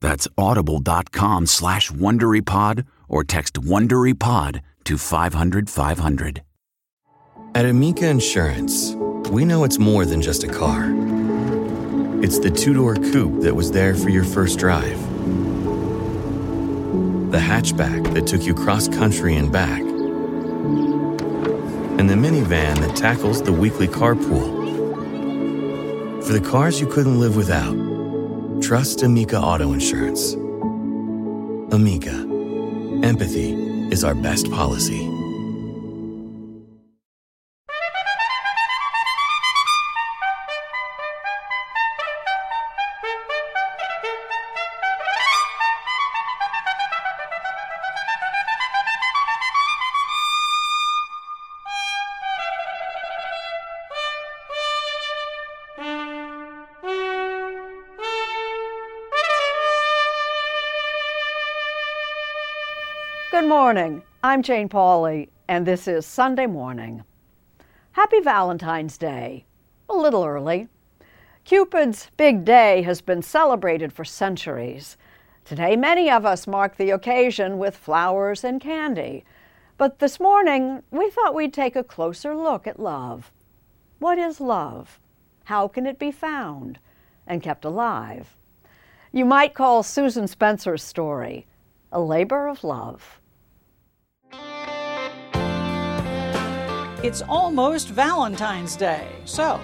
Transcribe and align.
That's 0.00 0.28
audible.com 0.36 1.46
slash 1.46 1.90
WonderyPod 1.90 2.86
or 3.08 3.24
text 3.24 3.54
WonderyPod 3.54 4.60
to 4.84 4.98
500 4.98 5.70
500. 5.70 6.42
At 7.54 7.64
Amica 7.64 8.06
Insurance, 8.06 8.94
we 9.30 9.44
know 9.44 9.64
it's 9.64 9.78
more 9.78 10.04
than 10.04 10.20
just 10.20 10.44
a 10.44 10.48
car. 10.48 10.92
It's 12.22 12.38
the 12.38 12.50
two-door 12.50 12.96
coupe 12.96 13.42
that 13.42 13.54
was 13.54 13.72
there 13.72 13.94
for 13.94 14.10
your 14.10 14.24
first 14.24 14.58
drive. 14.58 15.00
The 17.30 17.38
hatchback 17.38 18.12
that 18.14 18.26
took 18.26 18.42
you 18.44 18.54
cross-country 18.54 19.36
and 19.36 19.50
back. 19.50 19.80
And 21.98 22.10
the 22.10 22.14
minivan 22.14 22.78
that 22.80 22.94
tackles 22.94 23.42
the 23.42 23.52
weekly 23.52 23.88
carpool. 23.88 24.54
For 26.24 26.32
the 26.32 26.40
cars 26.40 26.80
you 26.80 26.86
couldn't 26.86 27.18
live 27.18 27.36
without 27.36 27.95
Trust 28.60 29.02
Amica 29.02 29.38
Auto 29.38 29.72
Insurance. 29.72 30.32
Amica. 31.72 32.10
Empathy 33.06 33.52
is 33.92 34.02
our 34.02 34.14
best 34.14 34.50
policy. 34.50 35.15
Morning. 63.66 64.00
I'm 64.22 64.44
Jane 64.44 64.68
Pauley, 64.68 65.28
and 65.48 65.66
this 65.66 65.88
is 65.88 66.06
Sunday 66.06 66.46
Morning. 66.46 67.02
Happy 67.90 68.20
Valentine's 68.20 68.96
Day. 68.96 69.44
A 69.88 69.96
little 69.96 70.24
early. 70.24 70.68
Cupid's 71.44 72.08
big 72.16 72.44
day 72.44 72.82
has 72.82 73.00
been 73.00 73.22
celebrated 73.22 73.92
for 73.92 74.04
centuries. 74.04 74.96
Today, 75.44 75.74
many 75.74 76.08
of 76.08 76.24
us 76.24 76.46
mark 76.46 76.76
the 76.76 76.90
occasion 76.90 77.58
with 77.58 77.76
flowers 77.76 78.44
and 78.44 78.60
candy. 78.60 79.24
But 79.78 79.98
this 79.98 80.20
morning, 80.20 80.84
we 80.92 81.10
thought 81.10 81.34
we'd 81.34 81.52
take 81.52 81.74
a 81.74 81.82
closer 81.82 82.36
look 82.36 82.68
at 82.68 82.78
love. 82.78 83.32
What 83.98 84.16
is 84.16 84.40
love? 84.40 85.00
How 85.42 85.66
can 85.66 85.86
it 85.86 85.98
be 85.98 86.12
found 86.12 86.78
and 87.26 87.42
kept 87.42 87.64
alive? 87.64 88.36
You 89.10 89.24
might 89.24 89.54
call 89.54 89.82
Susan 89.82 90.28
Spencer's 90.28 90.84
story 90.84 91.48
a 91.90 92.00
labor 92.00 92.46
of 92.46 92.62
love. 92.62 93.20
It's 97.06 97.22
almost 97.22 97.90
Valentine's 97.90 98.74
Day. 98.74 99.06
So, 99.26 99.60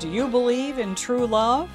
do 0.00 0.08
you 0.08 0.26
believe 0.26 0.80
in 0.80 0.96
true 0.96 1.24
love? 1.24 1.70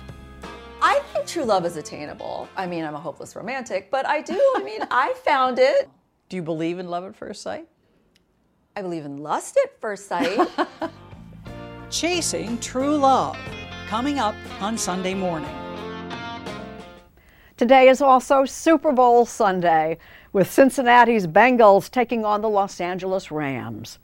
I 0.81 0.99
think 1.13 1.25
true 1.25 1.45
love 1.45 1.65
is 1.65 1.77
attainable. 1.77 2.49
I 2.57 2.65
mean, 2.65 2.83
I'm 2.83 2.95
a 2.95 2.99
hopeless 2.99 3.33
romantic, 3.33 3.89
but 3.89 4.05
I 4.05 4.19
do. 4.21 4.37
I 4.57 4.61
mean, 4.61 4.81
I 4.91 5.13
found 5.23 5.57
it. 5.57 5.89
Do 6.27 6.35
you 6.35 6.41
believe 6.41 6.79
in 6.79 6.89
love 6.89 7.05
at 7.05 7.15
first 7.15 7.41
sight? 7.41 7.65
I 8.75 8.81
believe 8.81 9.05
in 9.05 9.15
lust 9.15 9.57
at 9.63 9.79
first 9.79 10.09
sight. 10.09 10.37
Chasing 11.89 12.57
True 12.57 12.97
Love, 12.97 13.37
coming 13.87 14.19
up 14.19 14.35
on 14.59 14.77
Sunday 14.77 15.13
morning. 15.13 15.49
Today 17.55 17.87
is 17.87 18.01
also 18.01 18.43
Super 18.43 18.91
Bowl 18.91 19.25
Sunday, 19.25 19.97
with 20.33 20.51
Cincinnati's 20.51 21.25
Bengals 21.25 21.89
taking 21.89 22.25
on 22.25 22.41
the 22.41 22.49
Los 22.49 22.81
Angeles 22.81 23.31
Rams. 23.31 23.99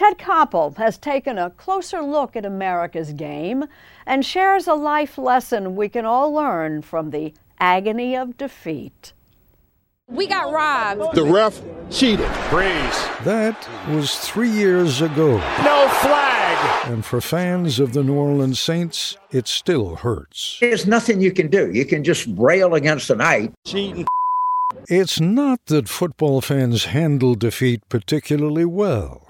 Ted 0.00 0.16
Koppel 0.16 0.74
has 0.78 0.96
taken 0.96 1.36
a 1.36 1.50
closer 1.50 2.00
look 2.00 2.34
at 2.34 2.46
America's 2.46 3.12
game 3.12 3.66
and 4.06 4.24
shares 4.24 4.66
a 4.66 4.72
life 4.72 5.18
lesson 5.18 5.76
we 5.76 5.90
can 5.90 6.06
all 6.06 6.32
learn 6.32 6.80
from 6.80 7.10
the 7.10 7.34
agony 7.58 8.16
of 8.16 8.38
defeat. 8.38 9.12
We 10.08 10.26
got 10.26 10.54
robbed. 10.54 11.14
The 11.14 11.22
ref 11.22 11.60
cheated. 11.90 12.26
Freeze. 12.48 13.08
That 13.24 13.68
was 13.90 14.16
three 14.16 14.48
years 14.48 15.02
ago. 15.02 15.36
No 15.62 15.88
flag. 16.00 16.88
And 16.90 17.04
for 17.04 17.20
fans 17.20 17.78
of 17.78 17.92
the 17.92 18.02
New 18.02 18.14
Orleans 18.14 18.58
Saints, 18.58 19.18
it 19.30 19.48
still 19.48 19.96
hurts. 19.96 20.56
There's 20.62 20.86
nothing 20.86 21.20
you 21.20 21.30
can 21.30 21.48
do. 21.48 21.70
You 21.70 21.84
can 21.84 22.04
just 22.04 22.26
rail 22.38 22.74
against 22.74 23.08
the 23.08 23.16
night. 23.16 23.52
Cheating. 23.66 24.06
It's 24.88 25.20
not 25.20 25.66
that 25.66 25.90
football 25.90 26.40
fans 26.40 26.86
handle 26.86 27.34
defeat 27.34 27.82
particularly 27.90 28.64
well. 28.64 29.26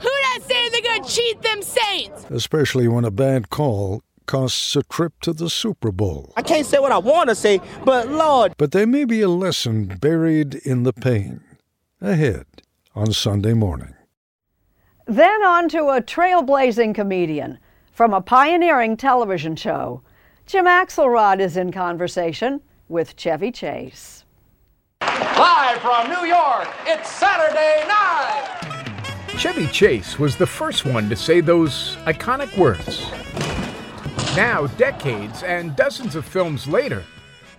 Who 1.01 1.07
that 1.07 1.11
saying 1.11 1.41
they're 1.41 1.43
gonna 1.43 1.43
cheat 1.43 1.43
them 1.43 1.63
Saints? 1.63 2.27
Especially 2.31 2.89
when 2.89 3.05
a 3.05 3.11
bad 3.11 3.51
call 3.51 4.03
costs 4.27 4.77
a 4.77 4.83
trip 4.85 5.21
to 5.23 5.33
the 5.33 5.51
Super 5.51 5.91
Bowl. 5.91 6.33
I 6.37 6.43
can't 6.43 6.67
say 6.67 6.79
what 6.79 6.93
I 6.93 6.99
want 6.99 7.29
to 7.31 7.35
say, 7.35 7.61
but 7.85 8.09
Lord. 8.09 8.55
But 8.59 8.73
there 8.73 8.87
may 8.87 9.05
be 9.05 9.23
a 9.23 9.29
lesson 9.29 9.87
buried 9.87 10.55
in 10.55 10.85
the 10.85 10.93
pain. 10.93 11.41
Ahead 12.01 12.47
on 12.95 13.13
Sunday 13.13 13.55
morning. 13.55 13.95
Then 15.07 15.43
on 15.43 15.69
to 15.71 15.89
a 15.89 16.01
trailblazing 16.01 16.95
comedian 16.95 17.59
from 17.93 18.15
a 18.15 18.21
pioneering 18.21 18.97
television 18.97 19.57
show. 19.57 20.03
Jim 20.47 20.67
Axelrod 20.67 21.41
is 21.41 21.57
in 21.57 21.73
conversation 21.73 22.61
with 22.89 23.17
Chevy 23.17 23.51
Chase. 23.51 24.25
Live 25.03 25.81
from 25.81 26.09
New 26.09 26.27
York, 26.27 26.69
it's 26.87 27.11
Saturday 27.11 27.87
night. 27.89 28.70
Chevy 29.39 29.67
Chase 29.69 30.19
was 30.19 30.37
the 30.37 30.47
first 30.47 30.85
one 30.85 31.09
to 31.09 31.17
say 31.17 31.41
those 31.41 31.97
iconic 32.05 32.57
words. 32.59 33.11
Now, 34.37 34.67
decades 34.77 35.43
and 35.43 35.75
dozens 35.77 36.15
of 36.15 36.27
films 36.27 36.67
later, 36.67 37.05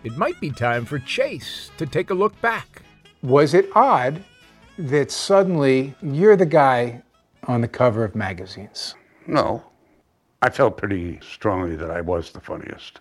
it 0.03 0.15
might 0.15 0.39
be 0.39 0.51
time 0.51 0.85
for 0.85 1.00
Chase 1.00 1.71
to 1.77 1.85
take 1.85 2.12
a 2.12 2.13
look 2.13 2.39
back. 2.41 2.83
Was 3.23 3.53
it 3.53 3.69
odd 3.73 4.23
that 4.77 5.12
suddenly 5.12 5.95
you're 6.01 6.35
the 6.35 6.45
guy 6.45 7.01
on 7.45 7.62
the 7.62 7.68
cover 7.68 8.03
of 8.03 8.15
magazines? 8.15 8.95
No. 9.25 9.63
I 10.41 10.50
felt 10.50 10.77
pretty 10.77 11.19
strongly 11.21 11.75
that 11.75 11.89
I 11.91 12.01
was 12.01 12.31
the 12.31 12.41
funniest. 12.41 13.00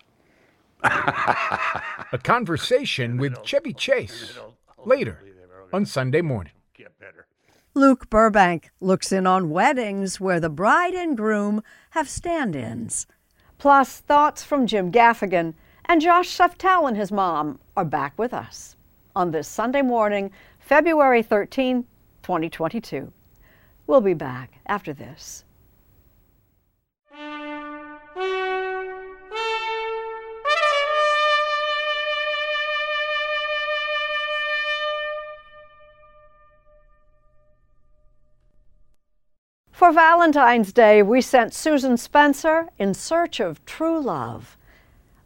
A 0.83 2.19
conversation 2.23 3.17
with 3.17 3.43
Chevy 3.43 3.73
Chase 3.73 4.39
later 4.85 5.19
on 5.71 5.85
Sunday 5.85 6.21
morning. 6.21 6.53
Luke 7.73 8.09
Burbank 8.09 8.69
looks 8.81 9.13
in 9.13 9.25
on 9.25 9.49
weddings 9.49 10.19
where 10.19 10.41
the 10.41 10.49
bride 10.49 10.93
and 10.93 11.15
groom 11.15 11.63
have 11.91 12.09
stand 12.09 12.53
ins. 12.53 13.07
Plus, 13.57 13.99
thoughts 13.99 14.43
from 14.43 14.67
Jim 14.67 14.91
Gaffigan 14.91 15.53
and 15.85 16.01
Josh 16.01 16.37
Seftel 16.37 16.85
and 16.85 16.97
his 16.97 17.13
mom 17.13 17.59
are 17.77 17.85
back 17.85 18.19
with 18.19 18.33
us 18.33 18.75
on 19.15 19.31
this 19.31 19.47
Sunday 19.47 19.81
morning, 19.81 20.31
February 20.59 21.23
13, 21.23 21.85
2022. 22.23 23.13
We'll 23.87 24.01
be 24.01 24.15
back 24.15 24.59
after 24.65 24.91
this. 24.91 25.45
For 39.91 39.95
Valentine's 39.95 40.71
Day, 40.71 41.03
we 41.03 41.19
sent 41.19 41.53
Susan 41.53 41.97
Spencer 41.97 42.69
in 42.79 42.93
search 42.93 43.41
of 43.41 43.65
true 43.65 43.99
love, 43.99 44.57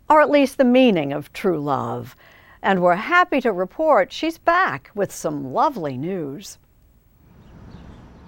or 0.10 0.22
at 0.22 0.32
least 0.32 0.58
the 0.58 0.66
meaning 0.66 1.14
of 1.14 1.32
true 1.32 1.60
love. 1.60 2.16
And 2.64 2.82
we're 2.82 2.96
happy 2.96 3.40
to 3.42 3.52
report 3.52 4.12
she's 4.12 4.40
back 4.40 4.90
with 4.96 5.14
some 5.14 5.54
lovely 5.54 5.98
news. 5.98 6.58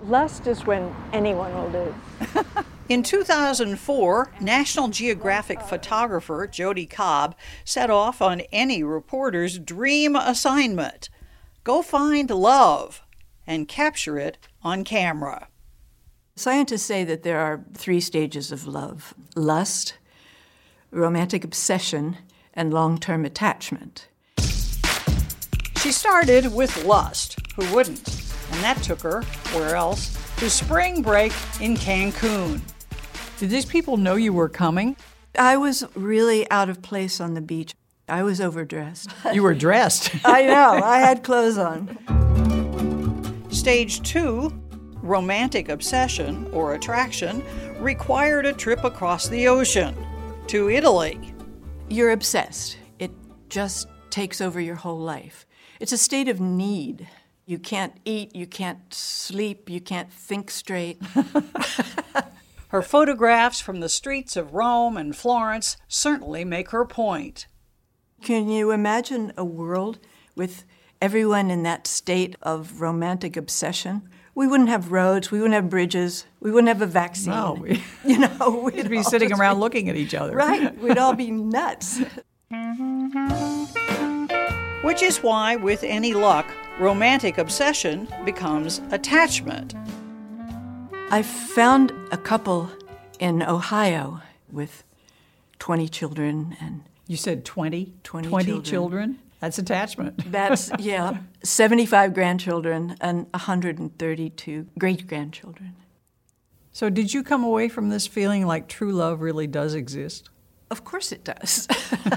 Lust 0.04 0.46
is 0.46 0.64
when 0.64 0.96
anyone 1.12 1.56
will 1.56 1.72
do. 1.72 1.96
In 2.88 3.02
2004, 3.02 4.32
National 4.40 4.90
Geographic 4.90 5.60
photographer 5.64 6.46
Jodi 6.46 6.86
Cobb 6.86 7.34
set 7.66 7.90
off 7.90 8.22
on 8.22 8.42
any 8.52 8.84
reporter's 8.84 9.58
dream 9.58 10.16
assignment 10.16 11.10
go 11.64 11.82
find 11.82 12.30
love 12.30 13.02
and 13.48 13.68
capture 13.68 14.20
it 14.20 14.38
on 14.62 14.84
camera. 14.84 15.48
Scientists 16.38 16.84
say 16.84 17.04
that 17.04 17.24
there 17.24 17.40
are 17.40 17.66
three 17.74 18.00
stages 18.00 18.52
of 18.52 18.68
love 18.68 19.16
lust, 19.36 19.96
romantic 20.92 21.44
obsession, 21.44 22.16
and 22.54 22.72
long 22.72 23.00
term 23.00 23.26
attachment. 23.26 24.08
She 25.78 25.92
started 25.92 26.54
with 26.54 26.86
lust. 26.86 27.40
Who 27.56 27.74
wouldn't? 27.74 28.08
And 28.52 28.64
that 28.64 28.84
took 28.84 29.02
her, 29.02 29.24
where 29.52 29.76
else? 29.76 30.16
To 30.38 30.48
spring 30.48 31.02
break 31.02 31.32
in 31.60 31.76
Cancun. 31.76 32.62
Did 33.40 33.50
these 33.50 33.66
people 33.66 33.98
know 33.98 34.14
you 34.14 34.32
were 34.32 34.48
coming? 34.48 34.96
I 35.40 35.58
was 35.58 35.84
really 35.96 36.50
out 36.52 36.70
of 36.70 36.84
place 36.84 37.20
on 37.20 37.34
the 37.34 37.42
beach. 37.42 37.74
I 38.08 38.22
was 38.22 38.40
overdressed. 38.40 39.10
You 39.34 39.42
were 39.42 39.56
dressed. 39.56 40.12
I 40.24 40.44
know, 40.44 40.82
I 40.84 41.00
had 41.00 41.24
clothes 41.24 41.58
on. 41.58 41.98
Stage 43.50 44.04
two 44.04 44.54
romantic 45.08 45.70
obsession 45.70 46.48
or 46.52 46.74
attraction 46.74 47.44
required 47.80 48.46
a 48.46 48.54
trip 48.54 48.84
across 48.84 49.28
the 49.28 49.48
ocean 49.48 49.96
to 50.48 50.70
Italy. 50.70 51.20
You're 51.90 52.12
obsessed. 52.12 52.78
It 53.00 53.12
just 53.50 53.88
takes 54.10 54.42
over 54.42 54.60
your 54.60 54.76
whole 54.76 55.00
life. 55.00 55.46
It's 55.80 55.92
a 55.92 55.98
state 55.98 56.28
of 56.28 56.40
need. 56.40 57.08
You 57.46 57.60
can't 57.60 57.94
eat, 58.04 58.36
you 58.36 58.46
can't 58.46 58.94
sleep, 58.94 59.70
you 59.70 59.80
can't 59.80 60.12
think 60.12 60.52
straight. 60.52 61.02
her 62.70 62.82
photographs 62.82 63.62
from 63.62 63.80
the 63.80 63.88
streets 63.88 64.36
of 64.36 64.54
Rome 64.54 64.98
and 64.98 65.16
Florence 65.16 65.78
certainly 65.88 66.44
make 66.44 66.72
her 66.72 66.86
point. 66.86 67.48
Can 68.22 68.50
you 68.50 68.72
imagine 68.72 69.32
a 69.38 69.46
world 69.46 70.00
with 70.36 70.66
everyone 71.02 71.50
in 71.50 71.64
that 71.64 71.88
state 71.88 72.36
of 72.42 72.82
romantic 72.82 73.38
obsession? 73.38 74.10
We 74.38 74.46
wouldn't 74.46 74.70
have 74.70 74.92
roads, 74.92 75.32
we 75.32 75.40
wouldn't 75.40 75.56
have 75.56 75.68
bridges, 75.68 76.28
we 76.42 76.52
wouldn't 76.52 76.68
have 76.68 76.84
a 76.84 76.86
vaccine. 76.86 77.34
No, 77.34 77.58
we, 77.60 77.84
you 78.06 78.20
know, 78.20 78.62
we'd, 78.64 78.76
we'd 78.76 78.90
be 78.90 79.02
sitting 79.02 79.34
around 79.34 79.56
be, 79.56 79.62
looking 79.62 79.90
at 79.90 79.96
each 79.96 80.14
other. 80.14 80.36
Right, 80.36 80.78
we'd 80.82 81.00
all 81.00 81.16
be 81.16 81.32
nuts. 81.32 82.02
Which 84.84 85.02
is 85.02 85.24
why, 85.24 85.56
with 85.56 85.84
any 85.84 86.14
luck, 86.14 86.46
romantic 86.78 87.40
obsession 87.40 88.08
becomes 88.26 88.80
attachment. 88.92 89.74
I 91.10 91.24
found 91.24 91.92
a 92.12 92.18
couple 92.18 92.70
in 93.20 93.42
Ohio 93.42 94.22
with 94.52 94.84
20 95.58 95.88
children 95.90 96.56
and 96.62 96.84
you 97.08 97.18
said 97.18 97.44
20 97.44 97.94
20, 98.04 98.30
20 98.30 98.46
children. 98.46 98.64
children 98.64 99.20
that's 99.40 99.60
attachment. 99.60 100.32
That's, 100.32 100.72
yeah, 100.80 101.18
75 101.44 102.14
grandchildren 102.14 102.98
and 103.00 103.28
132 103.32 104.68
great 104.80 105.08
grandchildren. 105.08 105.76
So, 106.72 106.90
did 106.90 107.14
you 107.14 107.24
come 107.24 107.44
away 107.44 107.70
from 107.70 107.90
this 107.90 108.08
feeling 108.08 108.46
like 108.46 108.68
true 108.68 108.92
love 108.92 109.22
really 109.22 109.48
does 109.48 109.74
exist? 109.74 110.30
Of 110.70 110.84
course 110.84 111.12
it 111.12 111.24
does. 111.24 111.68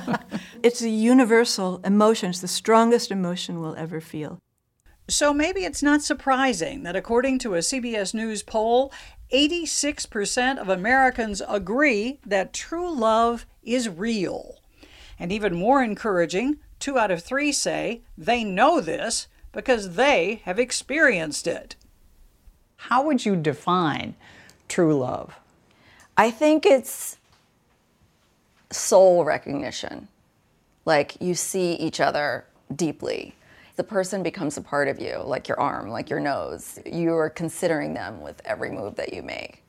it's 0.62 0.82
a 0.82 0.88
universal 0.88 1.80
emotion, 1.84 2.30
it's 2.30 2.40
the 2.40 2.48
strongest 2.48 3.10
emotion 3.10 3.60
we'll 3.60 3.76
ever 3.76 4.00
feel. 4.00 4.38
So, 5.08 5.34
maybe 5.34 5.64
it's 5.64 5.82
not 5.82 6.02
surprising 6.02 6.82
that 6.84 6.96
according 6.96 7.38
to 7.40 7.54
a 7.54 7.58
CBS 7.58 8.14
News 8.14 8.42
poll, 8.42 8.92
86% 9.32 10.58
of 10.58 10.68
Americans 10.68 11.42
agree 11.46 12.18
that 12.26 12.52
true 12.52 12.92
love 12.92 13.46
is 13.62 13.88
real. 13.88 14.56
And 15.18 15.30
even 15.30 15.54
more 15.54 15.82
encouraging, 15.82 16.58
two 16.80 16.98
out 16.98 17.10
of 17.10 17.22
three 17.22 17.52
say 17.52 18.00
they 18.18 18.42
know 18.42 18.80
this 18.80 19.28
because 19.52 19.94
they 19.96 20.40
have 20.44 20.58
experienced 20.58 21.46
it. 21.46 21.76
How 22.76 23.04
would 23.04 23.24
you 23.24 23.36
define 23.36 24.14
true 24.68 24.98
love? 24.98 25.38
I 26.16 26.30
think 26.30 26.66
it's 26.66 27.18
soul 28.70 29.24
recognition. 29.24 30.08
Like 30.84 31.20
you 31.20 31.34
see 31.34 31.74
each 31.74 32.00
other 32.00 32.46
deeply. 32.74 33.34
The 33.76 33.84
person 33.84 34.22
becomes 34.22 34.56
a 34.56 34.60
part 34.60 34.88
of 34.88 35.00
you, 35.00 35.22
like 35.24 35.48
your 35.48 35.58
arm, 35.60 35.88
like 35.90 36.10
your 36.10 36.20
nose. 36.20 36.78
You 36.84 37.14
are 37.14 37.30
considering 37.30 37.94
them 37.94 38.20
with 38.20 38.40
every 38.44 38.70
move 38.70 38.96
that 38.96 39.12
you 39.12 39.22
make. 39.22 39.64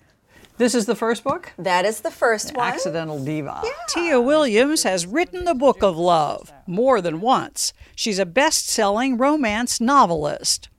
This 0.57 0.75
is 0.75 0.85
the 0.85 0.95
first 0.95 1.23
book? 1.23 1.53
That 1.57 1.85
is 1.85 2.01
the 2.01 2.11
first 2.11 2.55
one. 2.55 2.67
Accidental 2.67 3.23
Diva. 3.23 3.61
Yeah. 3.63 3.71
Tia 3.87 4.21
Williams 4.21 4.83
has 4.83 5.05
written 5.05 5.45
the 5.45 5.55
book 5.55 5.81
of 5.81 5.97
love 5.97 6.51
more 6.67 7.01
than 7.01 7.21
once. 7.21 7.73
She's 7.95 8.19
a 8.19 8.25
best 8.25 8.67
selling 8.67 9.17
romance 9.17 9.81
novelist. 9.81 10.69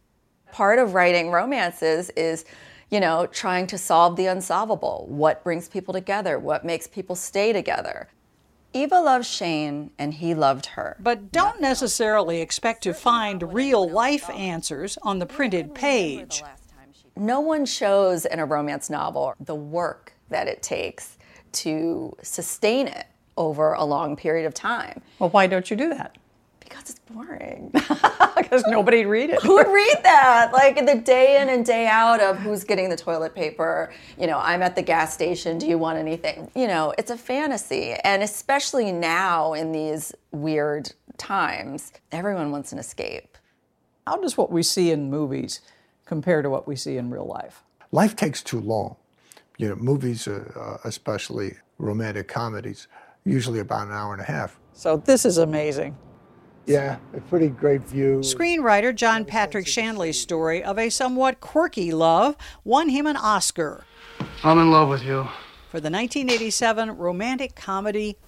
Part 0.53 0.79
of 0.79 0.95
writing 0.95 1.31
romances 1.31 2.11
is, 2.11 2.45
you 2.91 3.01
know, 3.01 3.27
trying 3.27 3.67
to 3.69 3.79
solve 3.79 4.17
the 4.17 4.27
unsolvable. 4.27 5.07
What 5.09 5.43
brings 5.43 5.69
people 5.69 5.95
together? 5.95 6.39
What 6.39 6.65
makes 6.65 6.87
people 6.87 7.17
stay 7.17 7.53
together? 7.53 8.09
Eva 8.75 9.01
loved 9.01 9.27
Shane 9.27 9.91
and 9.99 10.15
he 10.15 10.35
loved 10.35 10.67
her. 10.67 10.97
But 10.99 11.31
don't 11.31 11.61
necessarily 11.61 12.41
expect 12.41 12.83
to 12.85 12.95
find 12.95 13.53
real 13.53 13.89
life 13.89 14.31
answers 14.31 14.97
on 15.03 15.19
the 15.19 15.27
printed 15.27 15.75
page 15.75 16.43
no 17.17 17.41
one 17.41 17.65
shows 17.65 18.25
in 18.25 18.39
a 18.39 18.47
romance 18.47 18.89
novel 18.91 19.35
the 19.41 19.55
work 19.55 20.13
that 20.31 20.49
it 20.49 20.63
takes 20.63 21.19
to 21.53 22.17
sustain 22.23 22.89
it 22.89 23.07
over 23.37 23.75
a 23.75 23.85
long 23.85 24.17
period 24.17 24.47
of 24.47 24.55
time. 24.55 25.03
Well, 25.19 25.31
why 25.31 25.47
don't 25.47 25.71
you 25.71 25.77
do 25.77 25.89
that? 25.91 26.17
Because 26.61 26.91
it's 26.91 27.01
boring. 27.01 27.73
Because 28.37 28.65
nobody'd 28.67 29.07
read 29.07 29.31
it. 29.31 29.43
Who 29.43 29.55
would 29.55 29.69
read 29.69 29.99
that? 30.03 30.51
Like 30.53 30.85
the 30.85 30.97
day 30.97 31.41
in 31.41 31.49
and 31.49 31.65
day 31.65 31.87
out 31.87 32.21
of 32.21 32.39
who's 32.39 32.65
getting 32.65 32.91
the 32.91 32.97
toilet 32.97 33.35
paper. 33.35 33.93
You 34.19 34.27
know, 34.27 34.39
I'm 34.39 34.63
at 34.63 34.75
the 34.77 34.83
gas 34.83 35.15
station. 35.15 35.59
Do 35.59 35.67
you 35.67 35.79
want 35.79 35.99
anything? 35.99 36.51
You 36.55 36.67
know, 36.67 36.93
it's 36.99 37.11
a 37.11 37.17
fantasy. 37.17 37.95
And 38.05 38.23
especially 38.23 38.93
now 38.93 39.55
in 39.55 39.73
these 39.73 40.13
weird 40.33 40.93
times, 41.17 41.93
everyone 42.11 42.51
wants 42.51 42.73
an 42.73 42.79
escape. 42.79 43.39
How 44.07 44.17
does 44.17 44.37
what 44.37 44.51
we 44.51 44.63
see 44.63 44.91
in 44.91 45.09
movies 45.09 45.61
compared 46.13 46.45
to 46.45 46.51
what 46.51 46.69
we 46.69 46.77
see 46.77 46.99
in 46.99 47.09
real 47.09 47.25
life. 47.25 47.65
Life 47.91 48.15
takes 48.17 48.43
too 48.43 48.61
long. 48.61 48.97
You 49.57 49.71
know, 49.71 49.77
movies, 49.77 50.29
uh, 50.29 50.77
especially 50.85 51.57
romantic 51.79 52.29
comedies, 52.29 52.87
usually 53.25 53.61
about 53.61 53.87
an 53.87 53.95
hour 53.95 54.13
and 54.13 54.21
a 54.21 54.27
half. 54.27 54.61
So 54.75 54.99
this 54.99 55.25
is 55.25 55.39
amazing. 55.39 55.97
Yeah, 56.67 56.99
a 57.15 57.21
pretty 57.23 57.49
great 57.49 57.81
view. 57.81 58.19
Screenwriter 58.19 58.95
John 58.95 59.25
Patrick 59.25 59.67
Shanley's 59.67 60.21
story 60.21 60.63
of 60.63 60.79
a 60.79 60.91
somewhat 60.91 61.41
quirky 61.41 61.93
love 61.93 62.37
won 62.63 62.91
him 62.91 63.07
an 63.07 63.17
Oscar. 63.17 63.87
I'm 64.45 64.59
in 64.59 64.71
love 64.71 64.91
with 64.91 65.03
you. 65.03 65.27
For 65.71 65.81
the 65.81 65.89
1987 65.89 66.91
romantic 66.99 67.55
comedy 67.55 68.19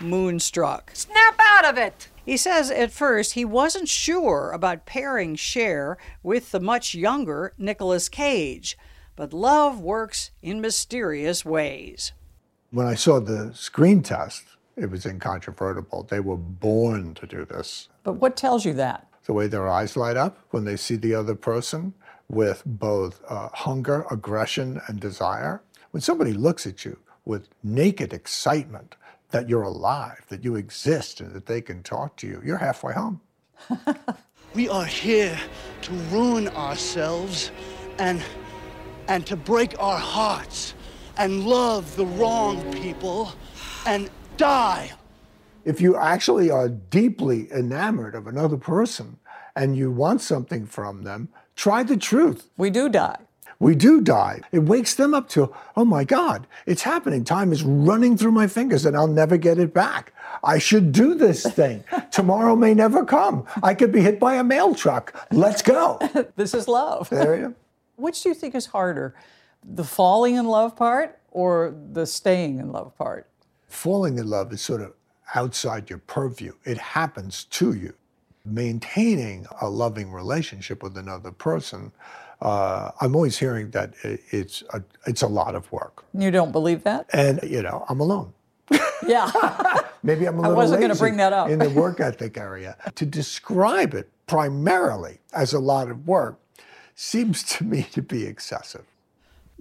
Moonstruck. 0.00 0.90
Snap 0.94 1.34
out 1.38 1.64
of 1.64 1.78
it! 1.78 2.08
He 2.24 2.36
says 2.36 2.70
at 2.70 2.92
first 2.92 3.34
he 3.34 3.44
wasn't 3.44 3.88
sure 3.88 4.52
about 4.52 4.86
pairing 4.86 5.34
Cher 5.34 5.98
with 6.22 6.52
the 6.52 6.60
much 6.60 6.94
younger 6.94 7.54
Nicolas 7.58 8.08
Cage, 8.08 8.78
but 9.16 9.32
love 9.32 9.80
works 9.80 10.30
in 10.42 10.60
mysterious 10.60 11.44
ways. 11.44 12.12
When 12.70 12.86
I 12.86 12.94
saw 12.94 13.20
the 13.20 13.52
screen 13.54 14.02
test, 14.02 14.44
it 14.76 14.90
was 14.90 15.04
incontrovertible. 15.04 16.04
They 16.04 16.20
were 16.20 16.36
born 16.36 17.14
to 17.14 17.26
do 17.26 17.44
this. 17.44 17.88
But 18.04 18.14
what 18.14 18.36
tells 18.36 18.64
you 18.64 18.72
that? 18.74 19.08
The 19.24 19.32
way 19.32 19.46
their 19.46 19.68
eyes 19.68 19.96
light 19.96 20.16
up 20.16 20.38
when 20.50 20.64
they 20.64 20.76
see 20.76 20.96
the 20.96 21.14
other 21.14 21.34
person 21.34 21.94
with 22.28 22.62
both 22.64 23.20
uh, 23.28 23.48
hunger, 23.52 24.06
aggression, 24.10 24.80
and 24.86 25.00
desire. 25.00 25.62
When 25.90 26.00
somebody 26.00 26.32
looks 26.32 26.66
at 26.66 26.84
you 26.84 26.98
with 27.24 27.48
naked 27.62 28.12
excitement 28.12 28.94
that 29.30 29.48
you're 29.48 29.62
alive, 29.62 30.24
that 30.28 30.44
you 30.44 30.56
exist, 30.56 31.20
and 31.20 31.32
that 31.34 31.46
they 31.46 31.60
can 31.60 31.82
talk 31.82 32.16
to 32.16 32.26
you, 32.26 32.42
you're 32.44 32.58
halfway 32.58 32.92
home. 32.92 33.20
we 34.54 34.68
are 34.68 34.84
here 34.84 35.38
to 35.82 35.92
ruin 35.92 36.48
ourselves 36.48 37.50
and 37.98 38.22
and 39.08 39.26
to 39.26 39.34
break 39.34 39.74
our 39.82 39.98
hearts 39.98 40.74
and 41.16 41.44
love 41.44 41.96
the 41.96 42.06
wrong 42.06 42.72
people 42.72 43.32
and 43.84 44.08
die. 44.36 44.92
If 45.64 45.80
you 45.80 45.96
actually 45.96 46.50
are 46.50 46.68
deeply 46.68 47.50
enamored 47.52 48.14
of 48.14 48.26
another 48.26 48.56
person 48.56 49.18
and 49.56 49.76
you 49.76 49.90
want 49.90 50.20
something 50.20 50.64
from 50.64 51.02
them, 51.02 51.28
try 51.56 51.82
the 51.82 51.96
truth. 51.96 52.48
We 52.56 52.70
do 52.70 52.88
die. 52.88 53.18
We 53.60 53.74
do 53.74 54.00
die. 54.00 54.40
It 54.52 54.60
wakes 54.60 54.94
them 54.94 55.12
up 55.12 55.28
to, 55.30 55.54
oh 55.76 55.84
my 55.84 56.02
God, 56.02 56.46
it's 56.64 56.82
happening. 56.82 57.24
Time 57.24 57.52
is 57.52 57.62
running 57.62 58.16
through 58.16 58.32
my 58.32 58.46
fingers 58.46 58.86
and 58.86 58.96
I'll 58.96 59.06
never 59.06 59.36
get 59.36 59.58
it 59.58 59.74
back. 59.74 60.14
I 60.42 60.58
should 60.58 60.92
do 60.92 61.14
this 61.14 61.44
thing. 61.44 61.84
Tomorrow 62.10 62.56
may 62.56 62.72
never 62.72 63.04
come. 63.04 63.46
I 63.62 63.74
could 63.74 63.92
be 63.92 64.00
hit 64.00 64.18
by 64.18 64.36
a 64.36 64.44
mail 64.44 64.74
truck. 64.74 65.14
Let's 65.30 65.60
go. 65.60 65.98
this 66.36 66.54
is 66.54 66.68
love. 66.68 67.10
There 67.10 67.36
you 67.36 67.42
go. 67.48 67.54
Which 67.96 68.22
do 68.22 68.30
you 68.30 68.34
think 68.34 68.54
is 68.54 68.64
harder, 68.64 69.14
the 69.62 69.84
falling 69.84 70.36
in 70.36 70.46
love 70.46 70.74
part 70.74 71.18
or 71.30 71.74
the 71.92 72.06
staying 72.06 72.58
in 72.58 72.72
love 72.72 72.96
part? 72.96 73.28
Falling 73.68 74.18
in 74.18 74.26
love 74.26 74.54
is 74.54 74.62
sort 74.62 74.80
of 74.80 74.94
outside 75.34 75.90
your 75.90 75.98
purview, 75.98 76.54
it 76.64 76.78
happens 76.78 77.44
to 77.44 77.74
you. 77.74 77.92
Maintaining 78.44 79.46
a 79.60 79.68
loving 79.68 80.10
relationship 80.10 80.82
with 80.82 80.96
another 80.96 81.30
person, 81.30 81.92
uh, 82.40 82.90
I'm 83.00 83.14
always 83.14 83.38
hearing 83.38 83.70
that 83.70 83.94
it's 84.02 84.62
a, 84.72 84.82
it's 85.06 85.22
a 85.22 85.26
lot 85.26 85.54
of 85.54 85.70
work. 85.72 86.04
You 86.14 86.30
don't 86.30 86.52
believe 86.52 86.84
that? 86.84 87.06
And, 87.12 87.40
you 87.42 87.62
know, 87.62 87.84
I'm 87.88 88.00
alone. 88.00 88.32
Yeah. 89.06 89.30
Maybe 90.02 90.26
I'm 90.26 90.38
a 90.38 90.42
little 90.42 90.54
I 90.54 90.56
wasn't 90.56 90.80
going 90.80 90.92
to 90.92 90.98
bring 90.98 91.16
that 91.16 91.32
up. 91.32 91.48
in 91.48 91.58
the 91.58 91.70
work 91.70 92.00
ethic 92.00 92.36
area. 92.36 92.76
To 92.94 93.06
describe 93.06 93.94
it 93.94 94.10
primarily 94.26 95.18
as 95.32 95.54
a 95.54 95.58
lot 95.58 95.90
of 95.90 96.06
work 96.06 96.38
seems 96.94 97.42
to 97.44 97.64
me 97.64 97.82
to 97.92 98.02
be 98.02 98.26
excessive. 98.26 98.84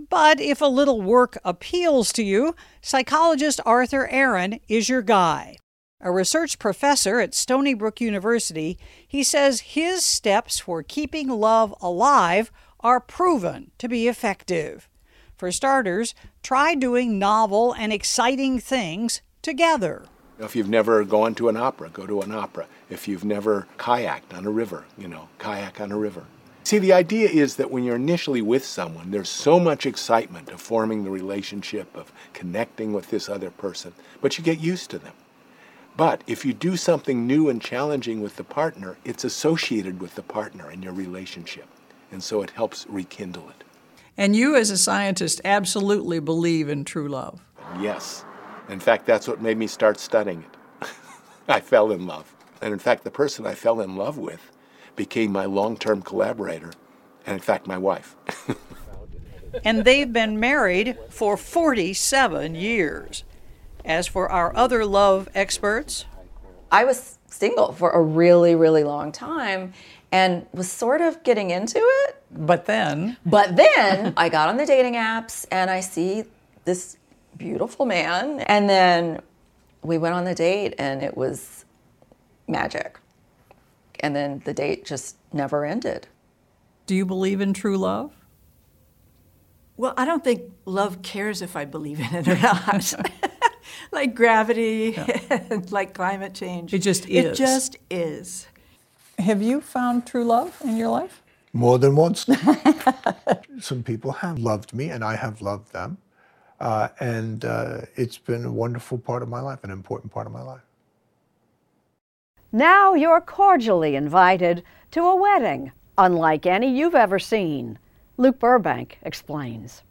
But 0.09 0.39
if 0.39 0.61
a 0.61 0.65
little 0.65 1.01
work 1.01 1.37
appeals 1.43 2.13
to 2.13 2.23
you, 2.23 2.55
psychologist 2.81 3.59
Arthur 3.65 4.07
Aron 4.09 4.59
is 4.67 4.89
your 4.89 5.01
guy. 5.01 5.57
A 6.01 6.11
research 6.11 6.59
professor 6.59 7.19
at 7.19 7.33
Stony 7.33 7.73
Brook 7.73 7.99
University, 7.99 8.77
he 9.05 9.23
says 9.23 9.59
his 9.61 10.05
steps 10.05 10.59
for 10.59 10.83
keeping 10.83 11.27
love 11.27 11.75
alive 11.81 12.51
are 12.81 12.99
proven 12.99 13.71
to 13.77 13.87
be 13.87 14.07
effective. 14.07 14.87
For 15.37 15.51
starters, 15.51 16.13
try 16.43 16.75
doing 16.75 17.17
novel 17.17 17.73
and 17.73 17.93
exciting 17.93 18.59
things 18.59 19.21
together. 19.41 20.05
If 20.39 20.55
you've 20.55 20.69
never 20.69 21.03
gone 21.03 21.35
to 21.35 21.49
an 21.49 21.57
opera, 21.57 21.89
go 21.89 22.05
to 22.05 22.21
an 22.21 22.31
opera. 22.31 22.67
If 22.89 23.07
you've 23.07 23.25
never 23.25 23.67
kayaked 23.77 24.33
on 24.33 24.45
a 24.45 24.49
river, 24.49 24.85
you 24.97 25.07
know, 25.07 25.29
kayak 25.37 25.81
on 25.81 25.91
a 25.91 25.97
river. 25.97 26.25
See, 26.63 26.77
the 26.77 26.93
idea 26.93 27.29
is 27.29 27.55
that 27.55 27.71
when 27.71 27.83
you're 27.83 27.95
initially 27.95 28.41
with 28.41 28.63
someone, 28.63 29.11
there's 29.11 29.29
so 29.29 29.59
much 29.59 29.85
excitement 29.85 30.49
of 30.49 30.61
forming 30.61 31.03
the 31.03 31.09
relationship, 31.09 31.95
of 31.95 32.13
connecting 32.33 32.93
with 32.93 33.09
this 33.09 33.27
other 33.27 33.49
person, 33.49 33.93
but 34.21 34.37
you 34.37 34.43
get 34.43 34.59
used 34.59 34.89
to 34.91 34.99
them. 34.99 35.13
But 35.97 36.23
if 36.27 36.45
you 36.45 36.53
do 36.53 36.77
something 36.77 37.25
new 37.25 37.49
and 37.49 37.61
challenging 37.61 38.21
with 38.21 38.35
the 38.35 38.43
partner, 38.43 38.97
it's 39.03 39.23
associated 39.23 39.99
with 39.99 40.15
the 40.15 40.21
partner 40.21 40.69
and 40.69 40.83
your 40.83 40.93
relationship. 40.93 41.67
And 42.11 42.23
so 42.23 42.41
it 42.41 42.51
helps 42.51 42.85
rekindle 42.87 43.49
it. 43.49 43.63
And 44.17 44.35
you, 44.35 44.55
as 44.55 44.69
a 44.69 44.77
scientist, 44.77 45.39
absolutely 45.45 46.19
believe 46.19 46.67
in 46.67 46.83
true 46.83 47.07
love. 47.07 47.41
Yes. 47.79 48.25
In 48.67 48.79
fact, 48.79 49.05
that's 49.05 49.27
what 49.27 49.41
made 49.41 49.57
me 49.57 49.67
start 49.67 49.99
studying 49.99 50.43
it. 50.43 50.87
I 51.47 51.59
fell 51.59 51.91
in 51.91 52.05
love. 52.05 52.33
And 52.61 52.73
in 52.73 52.79
fact, 52.79 53.03
the 53.03 53.11
person 53.11 53.45
I 53.45 53.55
fell 53.55 53.79
in 53.79 53.95
love 53.95 54.17
with 54.17 54.51
became 54.95 55.31
my 55.31 55.45
long 55.45 55.77
term 55.77 56.01
collaborator, 56.01 56.71
and 57.25 57.35
in 57.35 57.41
fact, 57.41 57.65
my 57.65 57.77
wife. 57.77 58.17
and 59.63 59.85
they've 59.85 60.11
been 60.11 60.39
married 60.39 60.97
for 61.09 61.37
47 61.37 62.55
years. 62.55 63.23
As 63.85 64.07
for 64.07 64.29
our 64.29 64.53
other 64.55 64.85
love 64.85 65.29
experts, 65.33 66.05
I 66.71 66.83
was 66.83 67.17
single 67.27 67.71
for 67.71 67.91
a 67.91 68.01
really, 68.01 68.55
really 68.55 68.83
long 68.83 69.11
time 69.11 69.73
and 70.11 70.45
was 70.53 70.71
sort 70.71 71.01
of 71.01 71.23
getting 71.23 71.51
into 71.51 71.79
it. 71.79 72.23
But 72.31 72.65
then? 72.65 73.17
But 73.25 73.55
then 73.55 74.13
I 74.17 74.29
got 74.29 74.49
on 74.49 74.57
the 74.57 74.65
dating 74.65 74.95
apps 74.95 75.45
and 75.51 75.69
I 75.69 75.79
see 75.79 76.23
this 76.65 76.97
beautiful 77.37 77.85
man. 77.85 78.41
And 78.41 78.69
then 78.69 79.21
we 79.83 79.97
went 79.97 80.15
on 80.15 80.25
the 80.25 80.35
date 80.35 80.75
and 80.77 81.01
it 81.01 81.15
was 81.15 81.65
magic. 82.47 82.99
And 83.99 84.15
then 84.15 84.41
the 84.45 84.53
date 84.53 84.85
just 84.85 85.17
never 85.33 85.65
ended. 85.65 86.07
Do 86.85 86.95
you 86.95 87.05
believe 87.05 87.41
in 87.41 87.53
true 87.53 87.77
love? 87.77 88.11
Well, 89.77 89.93
I 89.95 90.05
don't 90.05 90.23
think 90.23 90.43
love 90.65 91.01
cares 91.01 91.41
if 91.41 91.55
I 91.55 91.65
believe 91.65 91.99
in 91.99 92.13
it 92.13 92.27
or 92.27 92.37
not. 92.37 92.93
like 93.91 94.13
gravity, 94.13 94.93
yeah. 94.97 95.59
like 95.69 95.93
climate 95.93 96.33
change. 96.33 96.73
It 96.73 96.79
just 96.79 97.07
is. 97.07 97.25
It 97.25 97.35
just 97.35 97.77
is. 97.89 98.47
Have 99.19 99.41
you 99.41 99.59
found 99.59 100.07
true 100.07 100.23
love 100.23 100.57
in 100.63 100.77
your 100.77 100.89
life? 100.89 101.21
More 101.51 101.77
than 101.77 101.95
once. 101.95 102.25
Some 103.59 103.83
people 103.83 104.13
have 104.13 104.39
loved 104.39 104.73
me, 104.73 104.89
and 104.89 105.03
I 105.03 105.17
have 105.17 105.41
loved 105.41 105.73
them. 105.73 105.97
Uh, 106.59 106.87
and 106.99 107.43
uh, 107.43 107.81
it's 107.95 108.17
been 108.17 108.45
a 108.45 108.51
wonderful 108.51 108.97
part 108.97 109.21
of 109.21 109.29
my 109.29 109.41
life, 109.41 109.63
an 109.63 109.71
important 109.71 110.11
part 110.11 110.25
of 110.25 110.31
my 110.31 110.41
life. 110.41 110.61
Now 112.51 112.93
you're 112.93 113.21
cordially 113.21 113.95
invited 113.95 114.63
to 114.91 115.01
a 115.01 115.15
wedding, 115.15 115.73
unlike 115.97 116.45
any 116.45 116.75
you've 116.75 116.95
ever 116.95 117.19
seen. 117.19 117.77
Luke 118.17 118.39
Burbank 118.39 118.99
explains. 119.01 119.83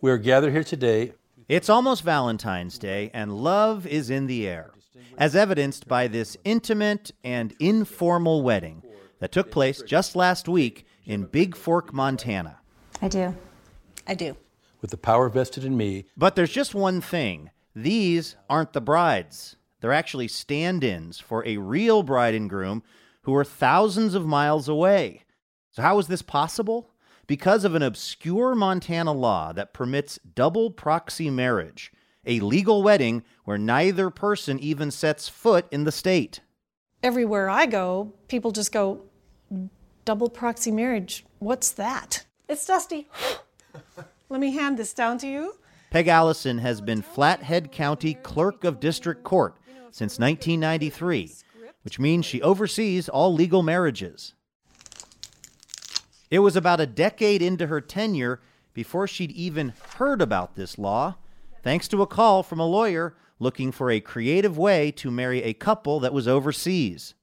We're 0.00 0.18
gathered 0.18 0.52
here 0.52 0.64
today. 0.64 1.14
It's 1.48 1.68
almost 1.68 2.02
Valentine's 2.02 2.78
Day, 2.78 3.10
and 3.12 3.32
love 3.32 3.86
is 3.86 4.10
in 4.10 4.26
the 4.26 4.46
air, 4.46 4.70
as 5.16 5.36
evidenced 5.36 5.88
by 5.88 6.08
this 6.08 6.36
intimate 6.44 7.12
and 7.24 7.54
informal 7.58 8.42
wedding 8.42 8.82
that 9.20 9.32
took 9.32 9.50
place 9.50 9.82
just 9.82 10.16
last 10.16 10.48
week 10.48 10.86
in 11.04 11.24
Big 11.24 11.56
Fork, 11.56 11.92
Montana. 11.92 12.58
I 13.00 13.08
do. 13.08 13.34
I 14.06 14.14
do. 14.14 14.36
With 14.80 14.90
the 14.90 14.96
power 14.96 15.28
vested 15.28 15.64
in 15.64 15.76
me. 15.76 16.06
But 16.16 16.36
there's 16.36 16.52
just 16.52 16.74
one 16.74 17.00
thing 17.00 17.50
these 17.74 18.36
aren't 18.48 18.72
the 18.72 18.80
brides. 18.80 19.56
They're 19.80 19.92
actually 19.92 20.28
stand 20.28 20.82
ins 20.82 21.20
for 21.20 21.46
a 21.46 21.58
real 21.58 22.02
bride 22.02 22.34
and 22.34 22.50
groom 22.50 22.82
who 23.22 23.34
are 23.34 23.44
thousands 23.44 24.14
of 24.14 24.26
miles 24.26 24.68
away. 24.68 25.24
So, 25.70 25.82
how 25.82 25.98
is 25.98 26.08
this 26.08 26.22
possible? 26.22 26.90
Because 27.26 27.64
of 27.64 27.74
an 27.74 27.82
obscure 27.82 28.54
Montana 28.54 29.12
law 29.12 29.52
that 29.52 29.74
permits 29.74 30.18
double 30.34 30.70
proxy 30.70 31.30
marriage, 31.30 31.92
a 32.26 32.40
legal 32.40 32.82
wedding 32.82 33.22
where 33.44 33.58
neither 33.58 34.10
person 34.10 34.58
even 34.58 34.90
sets 34.90 35.28
foot 35.28 35.66
in 35.70 35.84
the 35.84 35.92
state. 35.92 36.40
Everywhere 37.02 37.48
I 37.48 37.66
go, 37.66 38.12
people 38.28 38.50
just 38.50 38.72
go, 38.72 39.02
double 40.04 40.28
proxy 40.28 40.70
marriage, 40.70 41.24
what's 41.38 41.70
that? 41.72 42.24
It's 42.48 42.66
Dusty. 42.66 43.08
Let 44.28 44.40
me 44.40 44.52
hand 44.52 44.78
this 44.78 44.92
down 44.92 45.18
to 45.18 45.26
you. 45.26 45.54
Peg 45.90 46.08
Allison 46.08 46.58
has 46.58 46.80
been 46.80 47.00
Flathead 47.00 47.72
County 47.72 48.14
Clerk 48.14 48.64
of 48.64 48.80
District 48.80 49.24
Court 49.24 49.56
since 49.90 50.18
1993, 50.18 51.32
which 51.82 51.98
means 51.98 52.26
she 52.26 52.42
oversees 52.42 53.08
all 53.08 53.32
legal 53.32 53.62
marriages. 53.62 54.34
It 56.30 56.40
was 56.40 56.56
about 56.56 56.80
a 56.80 56.86
decade 56.86 57.40
into 57.40 57.68
her 57.68 57.80
tenure 57.80 58.40
before 58.74 59.08
she'd 59.08 59.32
even 59.32 59.72
heard 59.96 60.20
about 60.20 60.56
this 60.56 60.78
law, 60.78 61.16
thanks 61.68 61.86
to 61.86 62.00
a 62.00 62.06
call 62.06 62.42
from 62.42 62.58
a 62.58 62.66
lawyer 62.66 63.14
looking 63.38 63.70
for 63.70 63.90
a 63.90 64.00
creative 64.00 64.56
way 64.56 64.90
to 64.90 65.10
marry 65.10 65.42
a 65.42 65.52
couple 65.52 66.00
that 66.00 66.14
was 66.14 66.26
overseas. 66.26 67.14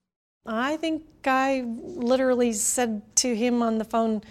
I 0.46 0.78
think 0.78 1.04
I 1.26 1.64
literally 1.66 2.54
said 2.54 3.02
to 3.16 3.36
him 3.36 3.64
on 3.64 3.80
the 3.80 3.84
phone, 3.84 4.22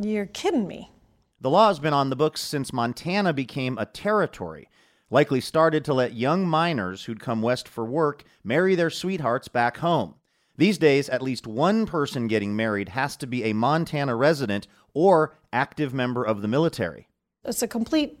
You're 0.00 0.26
kidding 0.26 0.68
me. 0.68 0.92
The 1.40 1.50
law 1.50 1.66
has 1.66 1.80
been 1.80 1.92
on 1.92 2.08
the 2.08 2.14
books 2.14 2.40
since 2.40 2.72
Montana 2.72 3.32
became 3.32 3.78
a 3.78 3.84
territory, 3.84 4.68
likely 5.10 5.40
started 5.40 5.84
to 5.86 5.94
let 5.94 6.14
young 6.14 6.46
miners 6.46 7.06
who'd 7.06 7.18
come 7.18 7.42
west 7.42 7.66
for 7.66 7.84
work 7.84 8.22
marry 8.44 8.76
their 8.76 8.90
sweethearts 8.90 9.48
back 9.48 9.78
home. 9.78 10.14
These 10.56 10.78
days, 10.78 11.08
at 11.08 11.20
least 11.20 11.48
one 11.48 11.84
person 11.84 12.28
getting 12.28 12.54
married 12.54 12.90
has 12.90 13.16
to 13.16 13.26
be 13.26 13.42
a 13.42 13.54
Montana 13.54 14.14
resident 14.14 14.68
or 14.94 15.36
active 15.52 15.92
member 15.92 16.22
of 16.22 16.42
the 16.42 16.48
military. 16.48 17.08
It's 17.44 17.62
a 17.62 17.68
complete 17.68 18.20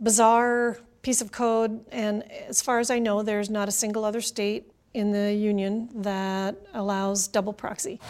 bizarre 0.00 0.78
piece 1.02 1.20
of 1.20 1.32
code, 1.32 1.84
and 1.90 2.30
as 2.48 2.60
far 2.60 2.78
as 2.78 2.90
I 2.90 2.98
know, 2.98 3.22
there's 3.22 3.50
not 3.50 3.68
a 3.68 3.72
single 3.72 4.04
other 4.04 4.20
state 4.20 4.70
in 4.92 5.12
the 5.12 5.32
union 5.32 5.88
that 5.94 6.56
allows 6.74 7.28
double 7.28 7.52
proxy. 7.52 8.00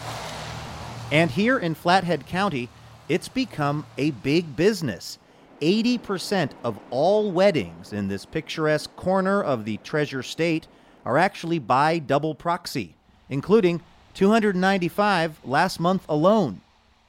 And 1.11 1.29
here 1.29 1.59
in 1.59 1.75
Flathead 1.75 2.25
County, 2.25 2.69
it's 3.09 3.27
become 3.27 3.85
a 3.97 4.11
big 4.11 4.55
business. 4.55 5.19
80% 5.61 6.51
of 6.63 6.79
all 6.89 7.31
weddings 7.31 7.93
in 7.93 8.07
this 8.07 8.25
picturesque 8.25 8.95
corner 8.95 9.43
of 9.43 9.65
the 9.65 9.77
Treasure 9.77 10.23
State 10.23 10.67
are 11.05 11.17
actually 11.17 11.59
by 11.59 11.99
double 11.99 12.33
proxy, 12.33 12.95
including 13.29 13.81
295 14.13 15.39
last 15.45 15.79
month 15.79 16.05
alone. 16.09 16.61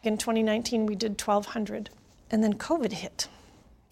In 0.03 0.19
2019, 0.19 0.87
we 0.87 0.97
did 0.97 1.13
1,200, 1.13 1.91
and 2.31 2.45
then 2.45 2.55
COVID 2.55 2.93
hit. 2.93 3.29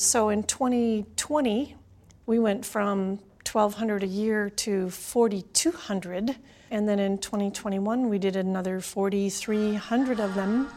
So 0.03 0.31
in 0.31 0.45
2020, 0.45 1.77
we 2.25 2.39
went 2.39 2.65
from 2.65 3.19
1,200 3.45 4.03
a 4.03 4.07
year 4.07 4.49
to 4.49 4.89
4,200. 4.89 6.37
And 6.71 6.89
then 6.89 6.99
in 6.99 7.19
2021, 7.19 8.09
we 8.09 8.19
did 8.19 8.35
another 8.35 8.81
4,300 8.81 10.19
of 10.19 10.35
them. 10.35 10.71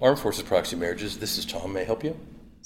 Armed 0.00 0.20
Forces 0.20 0.44
Proxy 0.44 0.76
Marriages, 0.76 1.18
this 1.18 1.38
is 1.38 1.44
Tom. 1.44 1.72
May 1.72 1.80
I 1.80 1.84
help 1.84 2.04
you? 2.04 2.16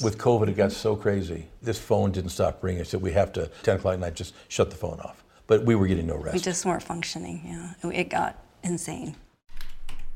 With 0.05 0.19
COVID, 0.19 0.49
it 0.49 0.59
got 0.59 0.73
so 0.73 0.95
crazy. 0.95 1.47
This 1.63 1.79
phone 1.79 2.13
didn't 2.13 2.29
stop 2.29 2.63
ringing. 2.63 2.83
I 2.83 2.85
said, 2.85 3.01
we 3.01 3.13
have 3.13 3.33
to, 3.33 3.51
10 3.63 3.77
o'clock 3.77 3.95
at 3.95 4.01
night, 4.01 4.17
just 4.17 4.35
shut 4.49 4.69
the 4.69 4.77
phone 4.77 5.01
off. 5.01 5.25
But 5.47 5.65
we 5.65 5.75
were 5.75 5.87
getting 5.87 6.09
no 6.09 6.19
rest. 6.19 6.35
We 6.35 6.41
just 6.41 6.67
weren't 6.67 6.83
functioning, 6.83 7.41
yeah. 7.83 7.91
It 7.91 8.11
got 8.11 8.45
insane. 8.63 9.17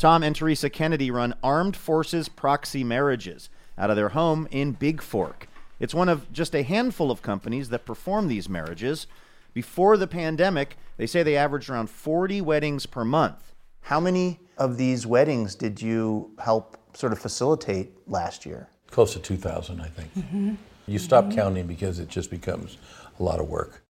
Tom 0.03 0.25
and 0.25 0.35
Teresa 0.35 0.69
Kennedy 0.69 1.13
run 1.13 1.33
Armed 1.45 1.77
Forces 1.77 2.29
Proxy 2.29 2.83
Marriages 2.83 3.49
out 3.79 3.89
of 3.89 3.95
their 3.95 4.09
home 4.09 4.49
in 4.51 4.73
Big 4.73 5.01
Fork. 5.01 5.47
It's 5.79 5.95
one 5.95 6.09
of 6.09 6.33
just 6.33 6.57
a 6.57 6.65
handful 6.65 7.13
of 7.13 7.23
companies 7.23 7.69
that 7.69 7.87
perform 7.87 8.27
these 8.27 8.49
marriages. 8.49 9.07
Before 9.55 9.97
the 9.97 10.09
pandemic, 10.09 10.77
they 10.97 11.07
say 11.07 11.23
they 11.23 11.37
averaged 11.37 11.71
around 11.71 11.89
40 11.89 12.41
weddings 12.41 12.85
per 12.85 13.05
month. 13.05 13.55
How 13.83 14.01
many 14.01 14.41
of 14.59 14.77
these 14.77 15.07
weddings 15.07 15.55
did 15.55 15.81
you 15.81 16.33
help 16.43 16.79
sort 16.95 17.13
of 17.13 17.21
facilitate 17.21 17.93
last 18.09 18.45
year? 18.45 18.69
Close 18.91 19.13
to 19.13 19.21
2,000, 19.21 19.81
I 19.81 19.87
think. 19.87 20.13
Mm-hmm. 20.17 20.55
You 20.89 20.99
stop 20.99 21.31
counting 21.31 21.69
because 21.69 22.01
it 22.01 22.09
just 22.09 22.29
becomes 22.29 22.77
a 23.21 23.23
lot 23.23 23.39
of 23.39 23.49
work. 23.49 23.85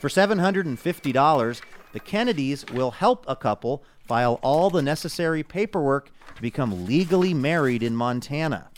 For 0.00 0.08
$750, 0.08 1.60
the 1.92 2.00
Kennedys 2.00 2.66
will 2.72 2.90
help 2.90 3.24
a 3.28 3.36
couple 3.36 3.84
file 4.06 4.38
all 4.42 4.70
the 4.70 4.82
necessary 4.82 5.42
paperwork 5.42 6.10
to 6.34 6.42
become 6.42 6.86
legally 6.86 7.34
married 7.34 7.82
in 7.82 7.96
Montana. 7.96 8.70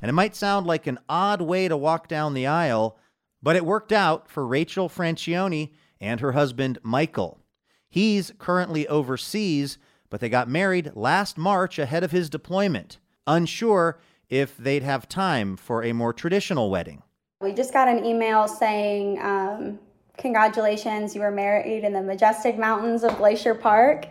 And 0.00 0.08
it 0.08 0.14
might 0.14 0.36
sound 0.36 0.66
like 0.66 0.86
an 0.86 0.98
odd 1.08 1.42
way 1.42 1.68
to 1.68 1.76
walk 1.76 2.08
down 2.08 2.34
the 2.34 2.46
aisle, 2.46 2.98
but 3.42 3.56
it 3.56 3.64
worked 3.64 3.92
out 3.92 4.30
for 4.30 4.46
Rachel 4.46 4.88
Francione 4.88 5.72
and 6.00 6.20
her 6.20 6.32
husband 6.32 6.78
Michael. 6.82 7.40
He's 7.88 8.32
currently 8.38 8.86
overseas, 8.86 9.78
but 10.10 10.20
they 10.20 10.28
got 10.28 10.48
married 10.48 10.92
last 10.94 11.36
March 11.36 11.78
ahead 11.78 12.04
of 12.04 12.12
his 12.12 12.30
deployment, 12.30 12.98
unsure 13.26 13.98
if 14.28 14.56
they'd 14.56 14.82
have 14.82 15.08
time 15.08 15.56
for 15.56 15.82
a 15.82 15.92
more 15.92 16.12
traditional 16.12 16.70
wedding. 16.70 17.02
We 17.40 17.52
just 17.52 17.72
got 17.72 17.88
an 17.88 18.04
email 18.04 18.46
saying, 18.46 19.20
um, 19.20 19.78
Congratulations, 20.18 21.14
you 21.14 21.20
were 21.20 21.30
married 21.30 21.84
in 21.84 21.92
the 21.92 22.02
majestic 22.02 22.58
mountains 22.58 23.04
of 23.04 23.16
Glacier 23.18 23.54
Park. 23.54 24.06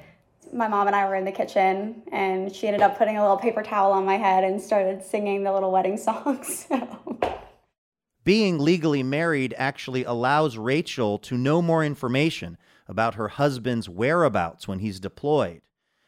My 0.54 0.68
mom 0.68 0.88
and 0.88 0.96
I 0.96 1.08
were 1.08 1.16
in 1.16 1.26
the 1.26 1.32
kitchen, 1.32 2.04
and 2.12 2.54
she 2.54 2.68
ended 2.68 2.82
up 2.82 2.98
putting 2.98 3.18
a 3.18 3.22
little 3.22 3.38
paper 3.38 3.64
towel 3.64 3.92
on 3.92 4.06
my 4.06 4.18
head 4.18 4.44
and 4.44 4.62
started 4.62 5.04
singing 5.04 5.44
the 5.44 5.54
little 5.54 5.72
wedding 5.72 5.98
songs. 5.98 6.68
Being 8.24 8.60
legally 8.60 9.04
married 9.04 9.56
actually 9.58 10.04
allows 10.04 10.58
Rachel 10.58 11.18
to 11.20 11.38
know 11.38 11.62
more 11.62 11.84
information 11.84 12.58
about 12.88 13.16
her 13.16 13.30
husband's 13.30 13.88
whereabouts 13.88 14.68
when 14.68 14.80
he's 14.80 15.00
deployed. 15.00 15.62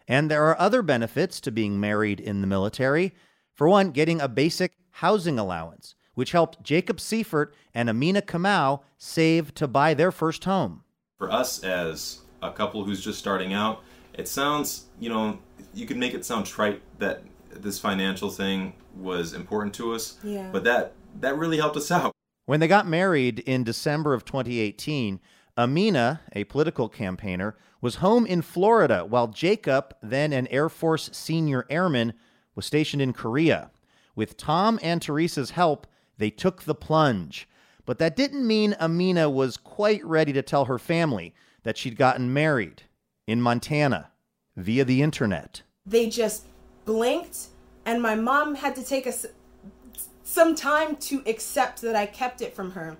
And 0.08 0.30
there 0.30 0.46
are 0.46 0.60
other 0.60 0.82
benefits 0.82 1.40
to 1.42 1.52
being 1.52 1.80
married 1.80 2.20
in 2.20 2.42
the 2.42 2.48
military. 2.48 3.14
For 3.54 3.70
one, 3.70 3.92
getting 3.92 4.20
a 4.20 4.28
basic 4.28 4.74
housing 4.92 5.40
allowance, 5.40 5.96
which 6.14 6.32
helped 6.32 6.64
Jacob 6.64 7.00
Seifert 7.00 7.56
and 7.74 7.90
Amina 7.90 8.22
Kamau 8.22 8.82
save 8.98 9.54
to 9.54 9.68
buy 9.68 9.94
their 9.94 10.12
first 10.12 10.44
home. 10.46 10.84
For 11.18 11.32
us 11.32 11.64
as 11.64 12.22
a 12.42 12.52
couple 12.52 12.84
who's 12.84 13.04
just 13.04 13.20
starting 13.20 13.54
out, 13.54 13.82
it 14.20 14.28
sounds, 14.28 14.88
you 15.00 15.10
know, 15.10 15.40
you 15.74 15.86
could 15.86 15.98
make 15.98 16.14
it 16.14 16.26
sound 16.26 16.46
trite 16.46 16.82
that 17.00 17.24
this 17.52 17.80
financial 17.80 18.30
thing 18.30 18.74
was 18.96 19.34
important 19.34 19.74
to 19.76 19.94
us, 19.94 20.18
Yeah. 20.24 20.50
but 20.52 20.64
that 20.66 20.94
that 21.22 21.38
really 21.38 21.58
helped 21.58 21.76
us 21.78 21.90
out. 21.90 22.14
When 22.46 22.60
they 22.60 22.68
got 22.68 22.86
married 22.88 23.40
in 23.40 23.64
December 23.64 24.14
of 24.14 24.26
2018, 24.26 25.20
Amina, 25.58 26.22
a 26.34 26.44
political 26.44 26.88
campaigner, 26.88 27.56
was 27.82 27.96
home 27.96 28.26
in 28.26 28.42
Florida 28.42 29.06
while 29.06 29.28
Jacob, 29.28 29.96
then 30.04 30.34
an 30.34 30.48
Air 30.48 30.70
Force 30.70 31.10
senior 31.14 31.66
airman, 31.70 32.14
was 32.56 32.66
stationed 32.66 33.02
in 33.02 33.14
Korea. 33.14 33.72
With 34.16 34.38
Tom 34.38 34.80
and 34.84 35.02
Teresa's 35.02 35.52
help, 35.52 35.88
they 36.18 36.30
took 36.30 36.64
the 36.64 36.76
plunge. 36.76 37.48
But 37.86 37.98
that 38.00 38.16
didn't 38.16 38.46
mean 38.46 38.76
Amina 38.80 39.30
was 39.30 39.58
quite 39.58 40.04
ready 40.06 40.34
to 40.34 40.42
tell 40.44 40.66
her 40.66 40.78
family 40.78 41.34
that 41.64 41.78
she'd 41.78 41.98
gotten 41.98 42.32
married 42.34 42.84
in 43.30 43.40
Montana 43.42 44.10
via 44.58 44.84
the 44.84 45.02
internet. 45.04 45.62
they 45.86 46.10
just 46.10 46.46
blinked 46.86 47.48
and 47.86 48.02
my 48.02 48.16
mom 48.16 48.56
had 48.56 48.76
to 48.76 48.84
take 48.84 49.06
us 49.06 49.26
some 50.24 50.56
time 50.56 50.96
to 50.96 51.22
accept 51.28 51.82
that 51.82 51.96
I 51.96 52.06
kept 52.08 52.42
it 52.42 52.56
from 52.56 52.72
her 52.72 52.98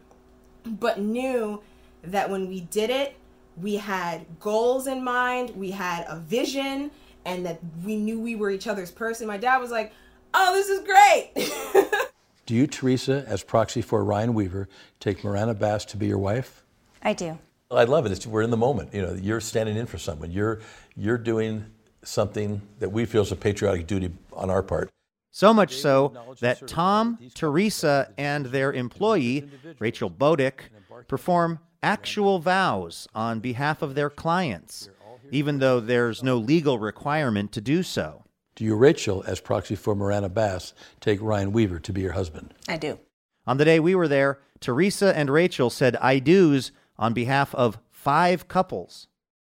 but 0.66 1.00
knew 1.00 1.62
that 2.04 2.30
when 2.30 2.48
we 2.48 2.62
did 2.62 2.92
it 2.92 3.16
we 3.58 3.76
had 3.78 4.26
goals 4.40 4.86
in 4.86 5.04
mind 5.04 5.50
we 5.56 5.72
had 5.72 6.06
a 6.08 6.18
vision 6.20 6.92
and 7.26 7.44
that 7.46 7.60
we 7.84 7.96
knew 7.96 8.20
we 8.20 8.36
were 8.36 8.52
each 8.52 8.68
other's 8.68 8.92
person 8.92 9.26
my 9.28 9.38
dad 9.38 9.58
was 9.58 9.72
like 9.72 9.92
oh 10.36 10.54
this 10.54 10.70
is 10.70 10.80
great 10.86 11.32
Do 12.46 12.56
you, 12.56 12.66
Teresa, 12.66 13.24
as 13.28 13.44
proxy 13.44 13.84
for 13.84 14.04
Ryan 14.04 14.34
Weaver, 14.34 14.68
take 15.00 15.24
Miranda 15.24 15.54
Bass 15.54 15.86
to 15.86 15.98
be 15.98 16.08
your 16.08 16.18
wife? 16.18 16.66
I 17.04 17.14
do. 17.14 17.38
I 17.72 17.84
love 17.84 18.06
it. 18.06 18.12
It's, 18.12 18.26
we're 18.26 18.42
in 18.42 18.50
the 18.50 18.58
moment. 18.58 18.94
You 18.94 19.04
know, 19.04 19.14
you're 19.14 19.40
standing 19.40 19.78
in 19.78 19.86
for 19.86 20.00
someone. 20.00 20.32
You're 20.32 20.60
you're 20.96 21.20
doing 21.20 21.66
something 22.04 22.62
that 22.80 22.90
we 22.90 23.06
feel 23.06 23.22
is 23.22 23.32
a 23.32 23.36
patriotic 23.36 23.86
duty 23.86 24.12
on 24.34 24.50
our 24.50 24.64
part. 24.64 24.90
So 25.32 25.54
much 25.54 25.76
so 25.76 26.14
that 26.40 26.68
Tom, 26.68 27.20
Teresa, 27.36 28.12
and 28.18 28.48
their 28.48 28.74
employee, 28.74 29.48
Rachel 29.78 30.10
Bodick, 30.10 30.62
perform 31.08 31.60
actual 31.84 32.40
vows 32.40 33.08
on 33.14 33.40
behalf 33.40 33.84
of 33.84 33.94
their 33.94 34.10
clients, 34.10 34.90
even 35.32 35.60
though 35.60 35.80
there's 35.80 36.24
no 36.24 36.38
legal 36.38 36.80
requirement 36.80 37.52
to 37.52 37.62
do 37.62 37.84
so. 37.84 38.24
Do 38.56 38.66
you, 38.66 38.76
Rachel, 38.76 39.24
as 39.28 39.40
proxy 39.40 39.76
for 39.76 39.96
Miranda 39.96 40.30
Bass, 40.30 40.74
take 41.00 41.22
Ryan 41.22 41.52
Weaver 41.52 41.80
to 41.80 41.94
be 41.94 42.02
your 42.02 42.14
husband? 42.14 42.54
I 42.68 42.78
do. 42.78 43.00
On 43.46 43.58
the 43.58 43.66
day 43.66 43.80
we 43.80 43.94
were 43.94 44.08
there, 44.08 44.40
Teresa 44.60 45.16
and 45.16 45.30
Rachel 45.30 45.70
said 45.70 45.96
I 45.98 46.20
do's 46.20 46.72
on 47.00 47.14
behalf 47.14 47.56
of 47.56 47.80
five 47.90 48.48
couples. 48.48 49.08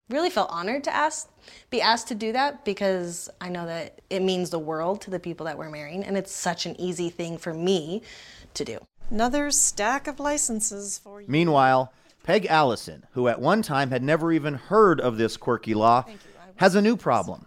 really 0.09 0.31
felt 0.31 0.51
honored 0.51 0.85
to 0.85 0.95
ask 0.95 1.29
be 1.71 1.81
asked 1.81 2.09
to 2.09 2.15
do 2.15 2.33
that 2.33 2.65
because 2.65 3.29
I 3.41 3.49
know 3.49 3.67
that 3.67 4.01
it 4.09 4.23
means 4.23 4.51
the 4.51 4.59
world 4.59 5.01
to 5.03 5.11
the 5.11 5.19
people 5.19 5.47
that 5.47 5.59
we're 5.59 5.71
marrying 5.71 6.05
and 6.05 6.17
it's 6.17 6.33
such 6.33 6.67
an 6.67 6.81
easy 6.81 7.11
thing 7.11 7.39
for 7.39 7.53
me 7.53 8.03
to 8.55 8.65
do. 8.65 8.79
Another 9.11 9.51
stack 9.51 10.07
of 10.07 10.21
licenses 10.21 10.99
for 10.99 11.21
you. 11.21 11.27
Meanwhile, 11.29 11.93
Peg 12.23 12.47
Allison, 12.47 13.07
who 13.13 13.29
at 13.29 13.41
one 13.41 13.63
time 13.63 13.91
had 13.91 14.03
never 14.03 14.31
even 14.33 14.55
heard 14.55 15.01
of 15.01 15.17
this 15.17 15.37
quirky 15.39 15.75
law, 15.75 16.05
has 16.57 16.75
a 16.75 16.83
new 16.83 16.97
problem. 16.97 17.47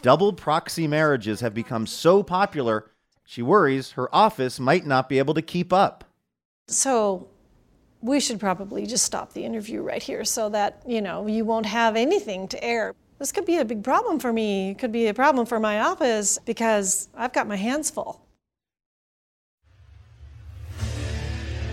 Double 0.00 0.32
proxy 0.32 0.88
marriages 0.88 1.40
have 1.40 1.54
become 1.54 1.86
so 1.86 2.22
popular, 2.22 2.90
she 3.24 3.42
worries 3.42 3.92
her 3.92 4.14
office 4.14 4.58
might 4.58 4.86
not 4.86 5.08
be 5.08 5.18
able 5.18 5.34
to 5.34 5.42
keep 5.42 5.72
up. 5.72 6.04
So 6.68 7.28
we 8.02 8.18
should 8.18 8.40
probably 8.40 8.84
just 8.84 9.04
stop 9.04 9.32
the 9.32 9.44
interview 9.44 9.80
right 9.80 10.02
here 10.02 10.24
so 10.24 10.48
that, 10.48 10.82
you 10.86 11.00
know, 11.00 11.26
you 11.28 11.44
won't 11.44 11.66
have 11.66 11.96
anything 11.96 12.48
to 12.48 12.62
air. 12.62 12.94
This 13.18 13.30
could 13.30 13.46
be 13.46 13.58
a 13.58 13.64
big 13.64 13.84
problem 13.84 14.18
for 14.18 14.32
me. 14.32 14.70
It 14.70 14.78
could 14.78 14.90
be 14.90 15.06
a 15.06 15.14
problem 15.14 15.46
for 15.46 15.60
my 15.60 15.80
office 15.80 16.38
because 16.44 17.08
I've 17.14 17.32
got 17.32 17.46
my 17.46 17.54
hands 17.56 17.90
full. 17.90 18.20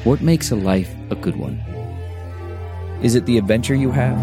What 0.03 0.21
makes 0.21 0.51
a 0.51 0.55
life 0.55 0.93
a 1.09 1.15
good 1.15 1.35
one? 1.35 1.57
Is 3.01 3.15
it 3.15 3.25
the 3.25 3.37
adventure 3.37 3.75
you 3.75 3.91
have? 3.91 4.17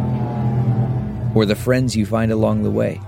Or 1.36 1.44
the 1.44 1.56
friends 1.56 1.96
you 1.96 2.06
find 2.06 2.30
along 2.30 2.62
the 2.62 2.70
way? 2.70 3.00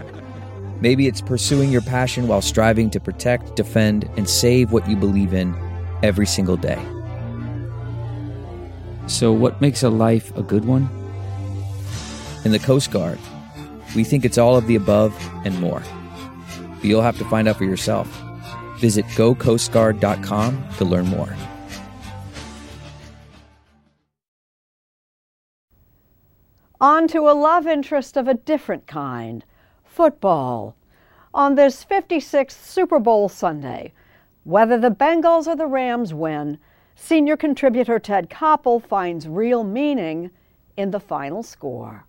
Maybe 0.80 1.06
it's 1.06 1.22
pursuing 1.22 1.72
your 1.72 1.80
passion 1.80 2.28
while 2.28 2.42
striving 2.42 2.90
to 2.90 3.00
protect, 3.00 3.56
defend, 3.56 4.08
and 4.16 4.28
save 4.28 4.70
what 4.70 4.88
you 4.88 4.96
believe 4.96 5.32
in 5.32 5.56
every 6.02 6.26
single 6.26 6.56
day. 6.56 6.78
So, 9.08 9.32
what 9.32 9.60
makes 9.60 9.82
a 9.82 9.88
life 9.88 10.36
a 10.36 10.42
good 10.42 10.66
one? 10.66 10.88
In 12.44 12.52
the 12.52 12.58
Coast 12.58 12.90
Guard, 12.90 13.18
we 13.96 14.04
think 14.04 14.24
it's 14.24 14.36
all 14.36 14.56
of 14.56 14.66
the 14.66 14.76
above 14.76 15.14
and 15.46 15.58
more. 15.60 15.82
But 16.76 16.84
you'll 16.84 17.02
have 17.02 17.16
to 17.18 17.24
find 17.24 17.48
out 17.48 17.56
for 17.56 17.64
yourself. 17.64 18.06
Visit 18.78 19.06
gocoastguard.com 19.06 20.68
to 20.76 20.84
learn 20.84 21.06
more. 21.06 21.34
On 26.80 27.08
to 27.08 27.28
a 27.28 27.32
love 27.32 27.66
interest 27.66 28.16
of 28.16 28.28
a 28.28 28.34
different 28.34 28.86
kind 28.86 29.44
football. 29.84 30.76
On 31.34 31.54
this 31.54 31.84
56th 31.84 32.52
Super 32.52 33.00
Bowl 33.00 33.28
Sunday, 33.28 33.92
whether 34.44 34.78
the 34.78 34.90
Bengals 34.90 35.46
or 35.46 35.56
the 35.56 35.66
Rams 35.66 36.14
win, 36.14 36.58
senior 36.98 37.36
contributor 37.36 37.98
Ted 37.98 38.28
Koppel 38.28 38.84
finds 38.84 39.28
real 39.28 39.64
meaning 39.64 40.30
in 40.76 40.90
the 40.90 41.00
final 41.00 41.42
score. 41.42 42.04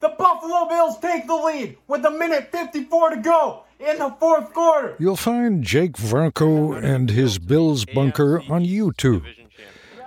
The 0.00 0.08
Buffalo 0.18 0.68
Bills 0.68 0.98
take 0.98 1.26
the 1.26 1.34
lead 1.34 1.76
with 1.86 2.04
a 2.04 2.10
minute 2.10 2.50
54 2.52 3.10
to 3.10 3.16
go 3.16 3.64
in 3.78 3.98
the 3.98 4.14
fourth 4.18 4.52
quarter. 4.52 4.96
You'll 4.98 5.16
find 5.16 5.62
Jake 5.62 5.92
Varco 5.92 6.82
and 6.82 7.10
his 7.10 7.38
Bills 7.38 7.84
bunker 7.84 8.42
on 8.50 8.64
YouTube. 8.64 9.24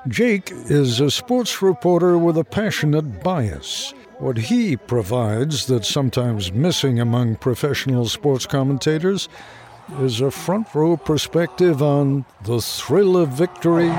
Jake 0.08 0.52
is 0.52 1.00
a 1.00 1.12
sports 1.12 1.62
reporter 1.62 2.18
with 2.18 2.38
a 2.38 2.44
passionate 2.44 3.24
bias. 3.24 3.94
What 4.20 4.38
he 4.38 4.76
provides 4.78 5.66
that's 5.66 5.88
sometimes 5.88 6.52
missing 6.52 7.00
among 7.00 7.38
professional 7.38 8.06
sports 8.08 8.46
commentators 8.46 9.30
is 9.99 10.21
a 10.21 10.32
front 10.32 10.73
row 10.73 10.95
perspective 10.97 11.82
on 11.82 12.25
the 12.43 12.62
thrill 12.62 13.17
of 13.17 13.30
victory 13.30 13.89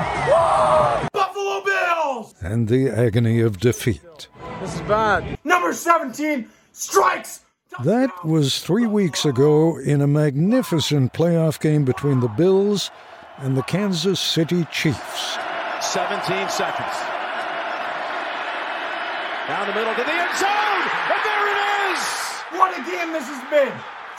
Buffalo 1.13 1.63
Bills! 1.63 2.33
and 2.41 2.67
the 2.67 2.89
agony 2.89 3.41
of 3.41 3.59
defeat. 3.59 4.27
This 4.61 4.75
is 4.75 4.81
bad. 4.81 5.37
Number 5.43 5.73
17 5.73 6.47
strikes. 6.71 7.41
That 7.83 8.09
was 8.25 8.59
three 8.59 8.85
weeks 8.85 9.25
ago 9.25 9.77
in 9.79 10.01
a 10.01 10.07
magnificent 10.07 11.13
playoff 11.13 11.59
game 11.59 11.85
between 11.85 12.19
the 12.19 12.27
Bills 12.27 12.91
and 13.37 13.55
the 13.55 13.63
Kansas 13.63 14.19
City 14.19 14.65
Chiefs. 14.71 15.37
17 15.81 16.49
seconds. 16.49 16.95
Down 19.47 19.67
the 19.67 19.73
middle 19.73 19.95
to 19.95 20.03
the 20.03 20.13
end 20.13 20.37
zone, 20.37 20.83
and 21.11 21.21
there 21.25 21.47
it 21.47 21.59
is! 21.91 22.03
What 22.59 22.71
a 22.77 22.83
game 22.83 23.11
this 23.13 23.27
has 23.27 23.49
been! 23.49 23.73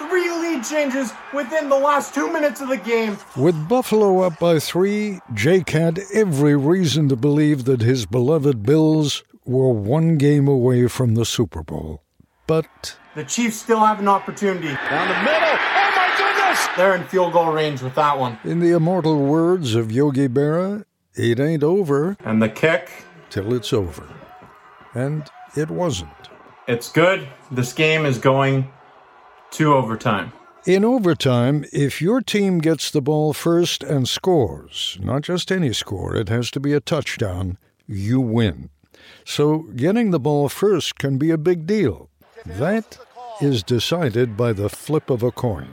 Three 0.08 0.30
lead 0.30 0.64
changes 0.64 1.12
within 1.32 1.68
the 1.68 1.76
last 1.78 2.14
two 2.14 2.30
minutes 2.32 2.60
of 2.60 2.68
the 2.68 2.76
game. 2.76 3.16
With 3.36 3.68
Buffalo 3.68 4.20
up 4.20 4.38
by 4.38 4.58
three, 4.58 5.20
Jake 5.34 5.70
had 5.70 6.00
every 6.12 6.56
reason 6.56 7.08
to 7.08 7.16
believe 7.16 7.64
that 7.64 7.80
his 7.80 8.04
beloved 8.06 8.62
Bills 8.62 9.22
were 9.44 9.70
one 9.72 10.18
game 10.18 10.48
away 10.48 10.86
from 10.88 11.14
the 11.14 11.24
Super 11.24 11.62
Bowl. 11.62 12.02
But 12.46 12.96
The 13.14 13.24
Chiefs 13.24 13.56
still 13.56 13.80
have 13.80 14.00
an 14.00 14.08
opportunity. 14.08 14.68
Down 14.68 15.08
the 15.08 15.22
middle. 15.22 15.48
Oh 15.48 15.92
my 15.96 16.14
goodness! 16.18 16.66
They're 16.76 16.94
in 16.94 17.04
field 17.04 17.32
goal 17.32 17.52
range 17.52 17.80
with 17.82 17.94
that 17.94 18.18
one. 18.18 18.38
in 18.44 18.60
the 18.60 18.72
immortal 18.72 19.18
words 19.24 19.74
of 19.74 19.90
Yogi 19.90 20.28
Berra, 20.28 20.84
it 21.14 21.40
ain't 21.40 21.62
over 21.62 22.16
And 22.24 22.42
the 22.42 22.48
kick. 22.48 22.90
till 23.30 23.54
it's 23.54 23.72
over. 23.72 24.06
And 24.94 25.28
it 25.56 25.70
wasn't. 25.70 26.10
It's 26.68 26.90
good. 26.90 27.26
This 27.50 27.72
game 27.72 28.04
is 28.06 28.18
going 28.18 28.70
to 29.52 29.74
overtime. 29.74 30.32
In 30.64 30.84
overtime, 30.84 31.64
if 31.72 32.00
your 32.00 32.20
team 32.20 32.58
gets 32.58 32.90
the 32.90 33.02
ball 33.02 33.32
first 33.32 33.82
and 33.82 34.08
scores, 34.08 34.96
not 35.00 35.22
just 35.22 35.50
any 35.50 35.72
score, 35.72 36.14
it 36.14 36.28
has 36.28 36.50
to 36.52 36.60
be 36.60 36.72
a 36.72 36.80
touchdown, 36.80 37.58
you 37.86 38.20
win. 38.20 38.70
So 39.24 39.64
getting 39.74 40.10
the 40.10 40.20
ball 40.20 40.48
first 40.48 40.98
can 40.98 41.18
be 41.18 41.30
a 41.30 41.38
big 41.38 41.66
deal. 41.66 42.10
That 42.46 42.98
is 43.40 43.62
decided 43.62 44.36
by 44.36 44.52
the 44.52 44.68
flip 44.68 45.10
of 45.10 45.22
a 45.22 45.32
coin. 45.32 45.68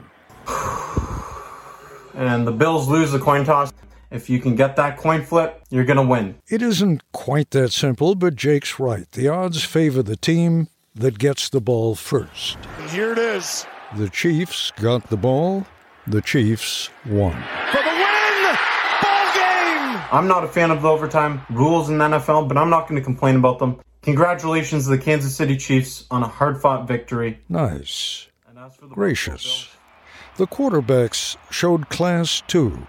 And 2.15 2.48
the 2.48 2.52
Bills 2.52 2.88
lose 2.88 3.12
the 3.12 3.20
coin 3.20 3.46
toss. 3.46 3.72
If 4.12 4.28
you 4.28 4.39
can 4.39 4.56
get 4.56 4.76
that 4.78 4.98
coin 4.98 5.24
flip, 5.24 5.62
you're 5.70 5.86
going 5.86 5.98
to 5.98 6.04
win. 6.04 6.36
It 6.48 6.63
isn't 6.63 7.04
quite 7.12 7.52
that 7.52 7.72
simple, 7.72 8.15
but 8.15 8.36
Jake's 8.36 8.80
right. 8.80 9.10
The 9.12 9.28
odds 9.28 9.63
favor 9.63 10.02
the 10.02 10.18
team 10.18 10.68
that 10.99 11.17
gets 11.17 11.49
the 11.49 11.62
ball 11.62 11.95
first. 11.95 12.57
And 12.77 12.89
here 12.89 13.12
it 13.13 13.17
is. 13.17 13.65
The 13.95 14.09
Chiefs 14.09 14.71
got 14.71 15.09
the 15.09 15.17
ball, 15.17 15.65
the 16.05 16.21
Chiefs 16.21 16.89
won. 17.05 17.31
For 17.71 17.81
the 17.81 17.89
win! 17.89 18.57
Ball 19.01 19.33
game! 19.33 20.01
I'm 20.12 20.27
not 20.27 20.43
a 20.43 20.47
fan 20.47 20.71
of 20.71 20.81
the 20.81 20.89
overtime 20.89 21.41
rules 21.49 21.89
in 21.89 21.97
the 21.97 22.05
NFL, 22.05 22.47
but 22.47 22.57
I'm 22.57 22.69
not 22.69 22.88
going 22.88 22.99
to 22.99 23.03
complain 23.03 23.38
about 23.38 23.59
them. 23.59 23.79
Congratulations 24.01 24.83
to 24.85 24.91
the 24.91 24.97
Kansas 24.97 25.35
City 25.35 25.57
Chiefs 25.57 26.05
on 26.12 26.21
a 26.21 26.27
hard 26.27 26.62
fought 26.62 26.88
victory. 26.88 27.39
Nice. 27.49 28.27
Gracious. 28.89 29.69
The 30.35 30.47
quarterbacks 30.47 31.38
showed 31.49 31.89
class 31.89 32.43
too. 32.47 32.88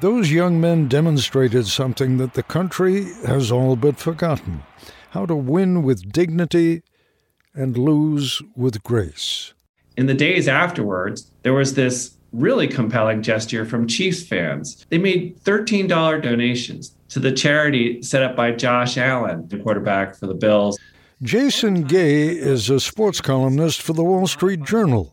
Those 0.00 0.30
young 0.30 0.60
men 0.60 0.86
demonstrated 0.86 1.66
something 1.66 2.18
that 2.18 2.34
the 2.34 2.42
country 2.44 3.04
has 3.26 3.50
all 3.50 3.74
but 3.74 3.98
forgotten 3.98 4.62
how 5.10 5.26
to 5.26 5.34
win 5.34 5.82
with 5.82 6.12
dignity 6.12 6.82
and 7.54 7.76
lose 7.76 8.42
with 8.56 8.82
grace. 8.82 9.54
In 9.96 10.06
the 10.06 10.14
days 10.14 10.48
afterwards, 10.48 11.30
there 11.42 11.52
was 11.52 11.74
this 11.74 12.16
really 12.32 12.68
compelling 12.68 13.22
gesture 13.22 13.64
from 13.64 13.86
Chiefs 13.86 14.22
fans. 14.26 14.86
They 14.90 14.98
made 14.98 15.40
$13 15.40 15.88
donations 16.22 16.94
to 17.08 17.18
the 17.18 17.32
charity 17.32 18.02
set 18.02 18.22
up 18.22 18.36
by 18.36 18.52
Josh 18.52 18.98
Allen, 18.98 19.48
the 19.48 19.58
quarterback 19.58 20.14
for 20.14 20.26
the 20.26 20.34
Bills. 20.34 20.78
Jason 21.22 21.82
Gay 21.82 22.28
is 22.28 22.70
a 22.70 22.78
sports 22.78 23.20
columnist 23.20 23.82
for 23.82 23.92
the 23.92 24.04
Wall 24.04 24.26
Street 24.26 24.62
Journal. 24.62 25.12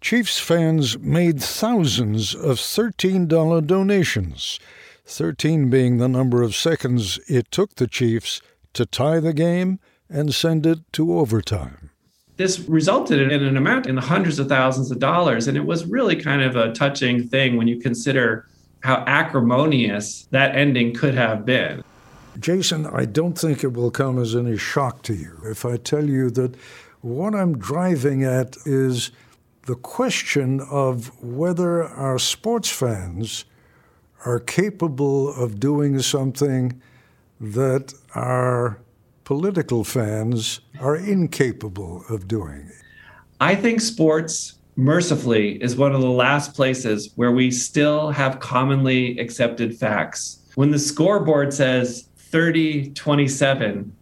Chiefs 0.00 0.38
fans 0.38 0.98
made 0.98 1.42
thousands 1.42 2.34
of 2.34 2.56
$13 2.56 3.66
donations, 3.66 4.58
13 5.06 5.70
being 5.70 5.98
the 5.98 6.08
number 6.08 6.42
of 6.42 6.54
seconds 6.54 7.18
it 7.28 7.50
took 7.50 7.76
the 7.76 7.86
Chiefs 7.86 8.40
to 8.72 8.86
tie 8.86 9.20
the 9.20 9.32
game 9.32 9.78
and 10.10 10.34
send 10.34 10.66
it 10.66 10.80
to 10.92 11.18
overtime. 11.18 11.90
This 12.36 12.58
resulted 12.60 13.20
in 13.20 13.42
an 13.42 13.56
amount 13.56 13.86
in 13.86 13.94
the 13.94 14.00
hundreds 14.00 14.38
of 14.38 14.48
thousands 14.48 14.90
of 14.90 14.98
dollars, 14.98 15.46
and 15.46 15.56
it 15.56 15.66
was 15.66 15.84
really 15.86 16.16
kind 16.16 16.42
of 16.42 16.56
a 16.56 16.72
touching 16.72 17.28
thing 17.28 17.56
when 17.56 17.68
you 17.68 17.78
consider 17.78 18.46
how 18.82 19.04
acrimonious 19.06 20.26
that 20.30 20.56
ending 20.56 20.94
could 20.94 21.14
have 21.14 21.44
been. 21.44 21.84
Jason, 22.38 22.86
I 22.86 23.04
don't 23.04 23.38
think 23.38 23.62
it 23.62 23.74
will 23.74 23.90
come 23.90 24.18
as 24.18 24.34
any 24.34 24.56
shock 24.56 25.02
to 25.02 25.14
you 25.14 25.36
if 25.44 25.64
I 25.64 25.76
tell 25.76 26.04
you 26.04 26.30
that 26.30 26.54
what 27.02 27.34
I'm 27.34 27.58
driving 27.58 28.24
at 28.24 28.56
is 28.64 29.10
the 29.66 29.74
question 29.74 30.60
of 30.70 31.12
whether 31.22 31.84
our 31.84 32.18
sports 32.18 32.70
fans 32.70 33.44
are 34.24 34.40
capable 34.40 35.34
of 35.34 35.60
doing 35.60 35.98
something 36.00 36.80
that 37.40 37.94
our 38.14 38.78
political 39.30 39.84
fans 39.84 40.58
are 40.80 40.96
incapable 40.96 42.02
of 42.08 42.26
doing. 42.26 42.68
I 43.38 43.54
think 43.54 43.80
sports, 43.80 44.58
mercifully, 44.74 45.62
is 45.62 45.76
one 45.76 45.94
of 45.94 46.00
the 46.00 46.10
last 46.10 46.52
places 46.52 47.12
where 47.14 47.30
we 47.30 47.52
still 47.52 48.10
have 48.10 48.40
commonly 48.40 49.16
accepted 49.20 49.78
facts. 49.78 50.40
When 50.56 50.72
the 50.72 50.80
scoreboard 50.80 51.54
says 51.54 52.08
30 52.16 52.90
27, 52.90 53.94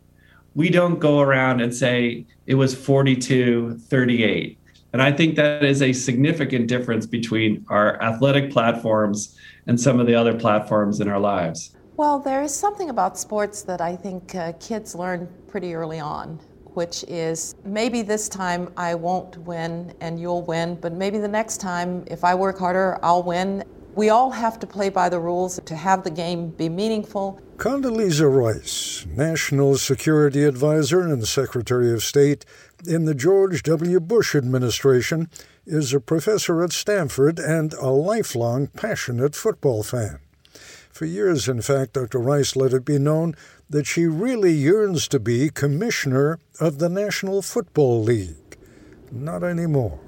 we 0.54 0.70
don't 0.70 0.98
go 0.98 1.20
around 1.20 1.60
and 1.60 1.74
say 1.74 2.24
it 2.46 2.54
was 2.54 2.74
42 2.74 3.80
38. 3.80 4.58
And 4.94 5.02
I 5.02 5.12
think 5.12 5.36
that 5.36 5.62
is 5.62 5.82
a 5.82 5.92
significant 5.92 6.68
difference 6.68 7.04
between 7.04 7.66
our 7.68 8.02
athletic 8.02 8.50
platforms 8.50 9.36
and 9.66 9.78
some 9.78 10.00
of 10.00 10.06
the 10.06 10.14
other 10.14 10.32
platforms 10.32 11.00
in 11.00 11.08
our 11.08 11.20
lives. 11.20 11.76
Well, 11.98 12.20
there 12.20 12.44
is 12.44 12.54
something 12.54 12.90
about 12.90 13.18
sports 13.18 13.62
that 13.62 13.80
I 13.80 13.96
think 13.96 14.36
uh, 14.36 14.52
kids 14.60 14.94
learn 14.94 15.28
pretty 15.48 15.74
early 15.74 15.98
on, 15.98 16.38
which 16.74 17.04
is 17.08 17.56
maybe 17.64 18.02
this 18.02 18.28
time 18.28 18.72
I 18.76 18.94
won't 18.94 19.36
win 19.38 19.92
and 20.00 20.20
you'll 20.20 20.42
win, 20.42 20.76
but 20.76 20.92
maybe 20.92 21.18
the 21.18 21.26
next 21.26 21.56
time, 21.56 22.04
if 22.06 22.22
I 22.22 22.36
work 22.36 22.56
harder, 22.56 23.00
I'll 23.02 23.24
win. 23.24 23.64
We 23.96 24.10
all 24.10 24.30
have 24.30 24.60
to 24.60 24.66
play 24.66 24.90
by 24.90 25.08
the 25.08 25.18
rules 25.18 25.58
to 25.64 25.74
have 25.74 26.04
the 26.04 26.10
game 26.12 26.50
be 26.50 26.68
meaningful. 26.68 27.42
Condoleezza 27.56 28.32
Rice, 28.32 29.04
National 29.16 29.76
Security 29.76 30.44
Advisor 30.44 31.00
and 31.00 31.26
Secretary 31.26 31.92
of 31.92 32.04
State 32.04 32.44
in 32.86 33.06
the 33.06 33.14
George 33.14 33.64
W. 33.64 33.98
Bush 33.98 34.36
administration, 34.36 35.28
is 35.66 35.92
a 35.92 35.98
professor 35.98 36.62
at 36.62 36.70
Stanford 36.70 37.40
and 37.40 37.74
a 37.74 37.88
lifelong 37.88 38.68
passionate 38.68 39.34
football 39.34 39.82
fan. 39.82 40.20
For 40.98 41.04
years, 41.04 41.46
in 41.46 41.62
fact, 41.62 41.92
Dr. 41.92 42.18
Rice 42.18 42.56
let 42.56 42.72
it 42.72 42.84
be 42.84 42.98
known 42.98 43.36
that 43.70 43.86
she 43.86 44.06
really 44.06 44.50
yearns 44.50 45.06
to 45.06 45.20
be 45.20 45.48
commissioner 45.48 46.40
of 46.58 46.80
the 46.80 46.88
National 46.88 47.40
Football 47.40 48.02
League. 48.02 48.58
Not 49.12 49.44
anymore. 49.44 50.00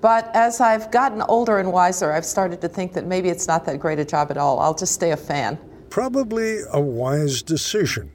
But 0.00 0.30
as 0.36 0.60
I've 0.60 0.92
gotten 0.92 1.20
older 1.22 1.58
and 1.58 1.72
wiser, 1.72 2.12
I've 2.12 2.24
started 2.24 2.60
to 2.60 2.68
think 2.68 2.92
that 2.92 3.08
maybe 3.08 3.28
it's 3.28 3.48
not 3.48 3.64
that 3.64 3.80
great 3.80 3.98
a 3.98 4.04
job 4.04 4.30
at 4.30 4.36
all. 4.36 4.60
I'll 4.60 4.76
just 4.76 4.94
stay 4.94 5.10
a 5.10 5.16
fan. 5.16 5.58
Probably 5.90 6.60
a 6.72 6.80
wise 6.80 7.42
decision. 7.42 8.12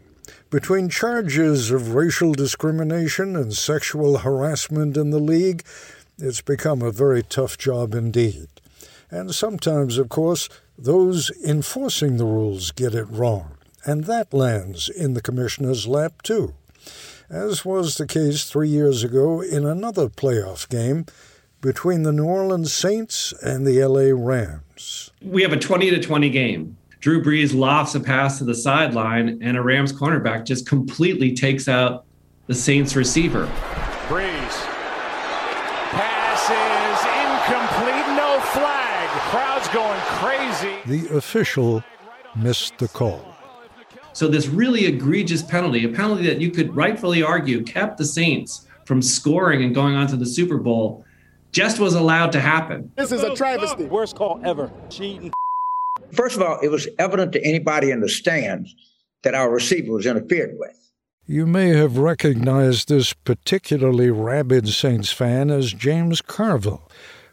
Between 0.50 0.88
charges 0.88 1.70
of 1.70 1.96
racial 1.96 2.32
discrimination 2.32 3.36
and 3.36 3.54
sexual 3.54 4.20
harassment 4.20 4.96
in 4.96 5.10
the 5.10 5.20
league, 5.20 5.66
it's 6.18 6.40
become 6.40 6.82
a 6.82 6.92
very 6.92 7.24
tough 7.24 7.58
job 7.58 7.94
indeed. 7.94 8.48
And 9.10 9.36
sometimes, 9.36 9.98
of 9.98 10.08
course, 10.08 10.48
those 10.78 11.32
enforcing 11.46 12.18
the 12.18 12.26
rules 12.26 12.72
get 12.72 12.96
it 12.96 13.06
wrong, 13.06 13.58
and 13.86 14.06
that 14.06 14.34
lands 14.34 14.90
in 14.90 15.14
the 15.14 15.22
commissioner's 15.22 15.88
lap 15.88 16.22
too, 16.22 16.54
as 17.30 17.64
was 17.64 17.98
the 17.98 18.08
case 18.08 18.44
three 18.44 18.70
years 18.70 19.04
ago 19.04 19.42
in 19.42 19.66
another 19.66 20.10
playoff 20.10 20.68
game 20.70 21.06
between 21.62 22.04
the 22.04 22.12
New 22.12 22.26
Orleans 22.26 22.74
Saints 22.74 23.34
and 23.44 23.66
the 23.66 23.84
LA 23.86 24.12
Rams. 24.14 25.12
We 25.22 25.44
have 25.44 25.54
a 25.54 25.60
20 25.60 25.92
to 25.92 26.02
20 26.02 26.30
game. 26.30 26.78
Drew 27.00 27.24
Brees 27.24 27.56
lofts 27.56 27.96
a 27.96 28.00
pass 28.00 28.38
to 28.40 28.44
the 28.44 28.54
sideline, 28.54 29.40
and 29.42 29.58
a 29.58 29.62
Rams 29.62 29.92
cornerback 29.92 30.46
just 30.46 30.68
completely 30.68 31.34
takes 31.34 31.68
out 31.68 32.06
the 32.48 32.54
Saints 32.54 32.96
receiver. 32.96 33.46
Brees. 34.08 34.56
Pass 35.92 36.44
is 36.46 37.00
incomplete, 37.26 38.06
no 38.18 38.40
flag. 38.54 39.10
Crowd's 39.30 39.68
going 39.70 40.00
crazy. 40.22 40.78
The 40.86 41.16
official 41.16 41.84
missed 42.36 42.78
the 42.78 42.88
call. 42.88 43.26
So, 44.14 44.28
this 44.28 44.48
really 44.48 44.86
egregious 44.86 45.42
penalty, 45.42 45.86
a 45.86 45.90
penalty 45.90 46.24
that 46.28 46.42
you 46.42 46.52
could 46.52 46.76
rightfully 46.76 47.24
argue 47.24 47.64
kept 47.64 47.98
the 47.98 48.06
Saints 48.06 48.68
from 48.86 49.02
scoring 49.02 49.64
and 49.64 49.74
going 49.74 49.96
on 49.96 50.08
to 50.08 50.18
the 50.18 50.26
Super 50.26 50.58
Bowl, 50.58 51.06
just 51.52 51.80
was 51.80 51.96
allowed 51.96 52.32
to 52.34 52.42
happen. 52.42 52.92
This 52.96 53.12
is 53.12 53.24
a 53.24 53.34
travesty. 53.36 53.86
Worst 53.86 54.16
call 54.16 54.42
ever. 54.44 54.72
Cheating. 54.90 55.32
First 56.12 56.36
of 56.36 56.42
all, 56.42 56.60
it 56.62 56.70
was 56.70 56.88
evident 57.00 57.32
to 57.34 57.44
anybody 57.44 57.92
in 57.92 58.02
the 58.02 58.10
stands 58.10 58.74
that 59.24 59.34
our 59.34 59.50
receiver 59.50 59.94
was 59.94 60.06
interfered 60.06 60.56
with. 60.58 60.78
You 61.26 61.46
may 61.46 61.70
have 61.70 61.98
recognized 61.98 62.90
this 62.90 63.14
particularly 63.14 64.10
rabid 64.10 64.68
Saints 64.68 65.14
fan 65.14 65.50
as 65.50 65.72
James 65.72 66.20
Carville, 66.20 66.90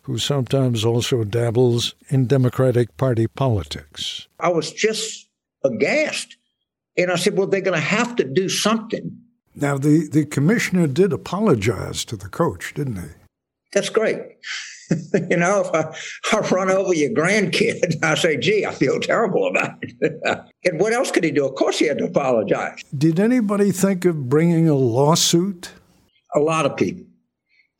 who 0.08 0.16
sometimes 0.16 0.86
also 0.86 1.22
dabbles 1.22 1.94
in 2.08 2.26
Democratic 2.26 2.96
Party 2.96 3.26
politics. 3.26 4.26
I 4.40 4.48
was 4.48 4.72
just 4.72 5.28
aghast. 5.62 6.38
And 6.96 7.12
I 7.12 7.16
said, 7.16 7.36
well, 7.36 7.46
they're 7.46 7.60
going 7.60 7.78
to 7.78 7.86
have 7.86 8.16
to 8.16 8.24
do 8.24 8.48
something. 8.48 9.14
Now, 9.54 9.76
the, 9.76 10.08
the 10.10 10.24
commissioner 10.24 10.86
did 10.86 11.12
apologize 11.12 12.06
to 12.06 12.16
the 12.16 12.30
coach, 12.30 12.72
didn't 12.72 12.96
he? 12.96 13.08
That's 13.74 13.90
great. 13.90 14.16
you 15.28 15.36
know, 15.36 15.60
if 15.60 15.74
I, 15.74 15.94
I 16.34 16.40
run 16.48 16.70
over 16.70 16.94
your 16.94 17.10
grandkid, 17.10 17.96
I 18.02 18.14
say, 18.14 18.38
gee, 18.38 18.64
I 18.64 18.72
feel 18.72 18.98
terrible 19.00 19.46
about 19.46 19.76
it. 19.82 19.92
and 20.64 20.80
what 20.80 20.94
else 20.94 21.10
could 21.10 21.24
he 21.24 21.32
do? 21.32 21.46
Of 21.46 21.54
course, 21.54 21.80
he 21.80 21.86
had 21.86 21.98
to 21.98 22.06
apologize. 22.06 22.82
Did 22.96 23.20
anybody 23.20 23.72
think 23.72 24.06
of 24.06 24.30
bringing 24.30 24.70
a 24.70 24.74
lawsuit? 24.74 25.72
A 26.34 26.40
lot 26.40 26.64
of 26.64 26.78
people. 26.78 27.04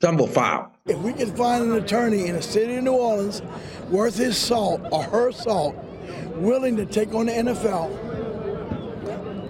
Some 0.01 0.17
will 0.17 0.29
file. 0.29 0.73
If 0.87 0.99
we 0.99 1.13
can 1.13 1.35
find 1.35 1.65
an 1.65 1.73
attorney 1.73 2.27
in 2.27 2.37
the 2.37 2.43
city 2.43 2.77
of 2.77 2.85
New 2.85 2.93
Orleans 2.93 3.43
worth 3.91 4.17
his 4.17 4.37
salt 4.37 4.81
or 4.93 5.03
her 5.03 5.33
salt, 5.33 5.75
willing 6.37 6.77
to 6.77 6.87
take 6.87 7.13
on 7.15 7.27
the 7.27 7.33
NFL, 7.33 8.07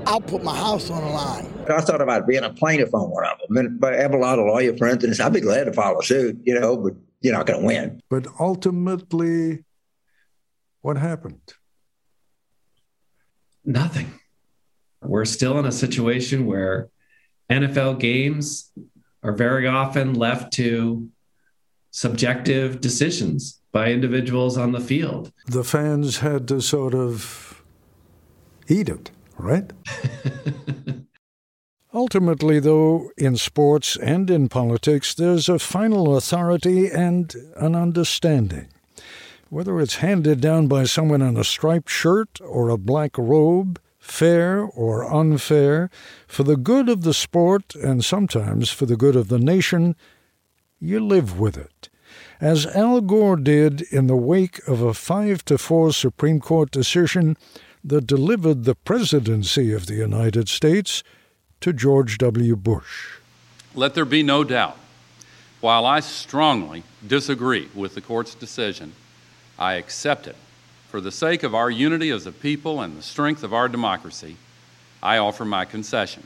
I'll 0.06 0.22
put 0.22 0.42
my 0.42 0.56
house 0.56 0.90
on 0.90 1.02
the 1.02 1.11
line. 1.11 1.54
I 1.68 1.82
thought 1.82 2.00
about 2.00 2.26
being 2.26 2.44
a 2.44 2.50
plaintiff 2.50 2.94
on 2.94 3.11
one 3.11 3.26
of 3.26 3.38
them. 3.50 3.76
But 3.78 3.92
I 3.92 3.98
have 3.98 4.14
a 4.14 4.16
lot 4.16 4.38
of 4.38 4.46
lawyer 4.46 4.74
friends, 4.74 5.04
and 5.04 5.20
I'd 5.20 5.34
be 5.34 5.40
glad 5.40 5.64
to 5.64 5.72
follow 5.74 6.00
suit, 6.00 6.38
you 6.44 6.58
know, 6.58 6.78
but 6.78 6.94
you're 7.20 7.34
not 7.34 7.44
going 7.44 7.61
to 7.61 7.66
win. 7.66 8.00
But 8.08 8.26
ultimately, 8.40 9.64
what 10.80 10.96
happened? 10.96 11.52
Nothing. 13.66 14.18
We're 15.02 15.26
still 15.26 15.58
in 15.58 15.66
a 15.66 15.72
situation 15.72 16.46
where 16.46 16.88
NFL 17.50 18.00
games 18.00 18.72
are 19.22 19.33
very 19.33 19.66
often 19.66 20.14
left 20.14 20.52
to 20.54 21.09
subjective 21.90 22.81
decisions 22.81 23.61
by 23.72 23.90
individuals 23.90 24.57
on 24.57 24.72
the 24.72 24.81
field. 24.81 25.33
The 25.46 25.64
fans 25.64 26.18
had 26.18 26.48
to 26.48 26.61
sort 26.61 26.94
of 26.94 27.62
eat 28.68 28.88
it, 28.88 29.11
right? 29.37 29.72
Ultimately, 31.94 32.61
though, 32.61 33.11
in 33.16 33.37
sports 33.37 33.96
and 33.96 34.31
in 34.31 34.48
politics, 34.48 35.14
there's 35.14 35.48
a 35.48 35.59
final 35.59 36.16
authority 36.16 36.90
and 36.90 37.35
an 37.57 37.74
understanding. 37.74 38.68
Whether 39.48 39.81
it's 39.81 39.96
handed 39.96 40.42
down 40.42 40.68
by 40.68 40.85
someone 40.85 41.22
in 41.22 41.38
a 41.38 41.44
striped 41.44 41.88
shirt 41.88 42.40
or 42.42 42.68
a 42.68 42.76
black 42.76 43.16
robe, 43.16 43.81
fair 44.09 44.62
or 44.62 45.05
unfair, 45.12 45.90
for 46.27 46.42
the 46.42 46.57
good 46.57 46.88
of 46.88 47.03
the 47.03 47.14
sport 47.14 47.75
and 47.75 48.05
sometimes 48.05 48.71
for 48.71 48.87
the 48.87 48.97
good 48.97 49.14
of 49.14 49.29
the 49.29 49.38
nation, 49.38 49.94
you 50.81 50.99
live 50.99 51.38
with 51.38 51.57
it. 51.57 51.88
As 52.40 52.66
Al 52.66 53.01
Gore 53.01 53.37
did 53.37 53.83
in 53.92 54.07
the 54.07 54.16
wake 54.16 54.66
of 54.66 54.81
a 54.81 54.94
5 54.94 55.44
to 55.47 55.59
4 55.59 55.92
Supreme 55.92 56.40
Court 56.40 56.71
decision 56.71 57.37
that 57.85 58.07
delivered 58.07 58.64
the 58.64 58.75
presidency 58.75 59.73
of 59.73 59.87
the 59.87 59.94
United 59.94 60.49
States 60.49 61.03
to 61.61 61.73
George 61.73 62.18
W. 62.18 62.57
Bush. 62.57 63.18
Let 63.75 63.94
there 63.94 64.05
be 64.05 64.23
no 64.23 64.42
doubt. 64.42 64.79
While 65.61 65.85
I 65.85 66.01
strongly 66.01 66.85
disagree 67.07 67.68
with 67.75 67.94
the 67.94 68.01
court's 68.01 68.35
decision, 68.35 68.92
I 69.59 69.75
accept 69.75 70.27
it. 70.27 70.37
For 70.88 71.03
the 71.03 71.12
sake 71.12 71.42
of 71.42 71.55
our 71.55 71.70
unity 71.70 72.09
as 72.09 72.24
a 72.24 72.33
people 72.33 72.81
and 72.81 72.96
the 72.96 73.03
strength 73.03 73.42
of 73.42 73.53
our 73.53 73.68
democracy, 73.68 74.38
I 75.03 75.18
offer 75.18 75.44
my 75.44 75.66
concession. 75.66 76.22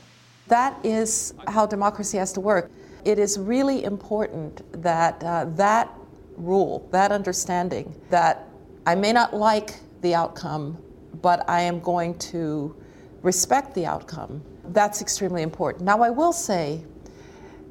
That 0.47 0.79
is 0.85 1.33
how 1.49 1.65
democracy 1.65 2.17
has 2.17 2.31
to 2.33 2.39
work. 2.39 2.71
It 3.03 3.19
is 3.19 3.37
really 3.37 3.83
important 3.83 4.61
that 4.81 5.21
uh, 5.21 5.45
that 5.55 5.91
rule, 6.37 6.87
that 6.91 7.11
understanding, 7.11 7.93
that 8.09 8.47
I 8.85 8.95
may 8.95 9.11
not 9.11 9.33
like 9.33 9.75
the 9.99 10.15
outcome, 10.15 10.77
but 11.21 11.43
I 11.49 11.59
am 11.59 11.81
going 11.81 12.17
to 12.19 12.73
respect 13.21 13.75
the 13.75 13.85
outcome. 13.85 14.41
That's 14.69 15.01
extremely 15.01 15.41
important. 15.41 15.83
Now, 15.83 16.01
I 16.01 16.09
will 16.09 16.31
say 16.31 16.85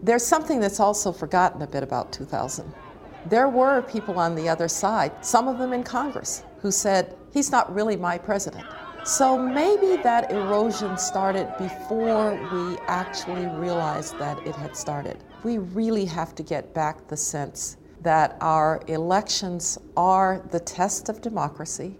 there's 0.02 0.26
something 0.26 0.60
that's 0.60 0.78
also 0.78 1.10
forgotten 1.10 1.62
a 1.62 1.66
bit 1.66 1.82
about 1.82 2.12
2000. 2.12 2.70
There 3.26 3.48
were 3.48 3.82
people 3.82 4.18
on 4.18 4.34
the 4.34 4.48
other 4.48 4.68
side, 4.68 5.24
some 5.24 5.46
of 5.46 5.58
them 5.58 5.72
in 5.72 5.84
Congress, 5.84 6.42
who 6.60 6.70
said, 6.70 7.16
he's 7.32 7.52
not 7.52 7.72
really 7.72 7.96
my 7.96 8.18
president. 8.18 8.66
So 9.04 9.38
maybe 9.38 10.00
that 10.02 10.30
erosion 10.30 10.96
started 10.96 11.52
before 11.58 12.34
we 12.52 12.78
actually 12.86 13.46
realized 13.46 14.18
that 14.18 14.44
it 14.46 14.54
had 14.56 14.76
started. 14.76 15.18
We 15.44 15.58
really 15.58 16.04
have 16.06 16.34
to 16.36 16.42
get 16.42 16.72
back 16.74 17.08
the 17.08 17.16
sense 17.16 17.76
that 18.02 18.36
our 18.40 18.80
elections 18.88 19.78
are 19.96 20.42
the 20.50 20.60
test 20.60 21.08
of 21.08 21.20
democracy 21.20 21.98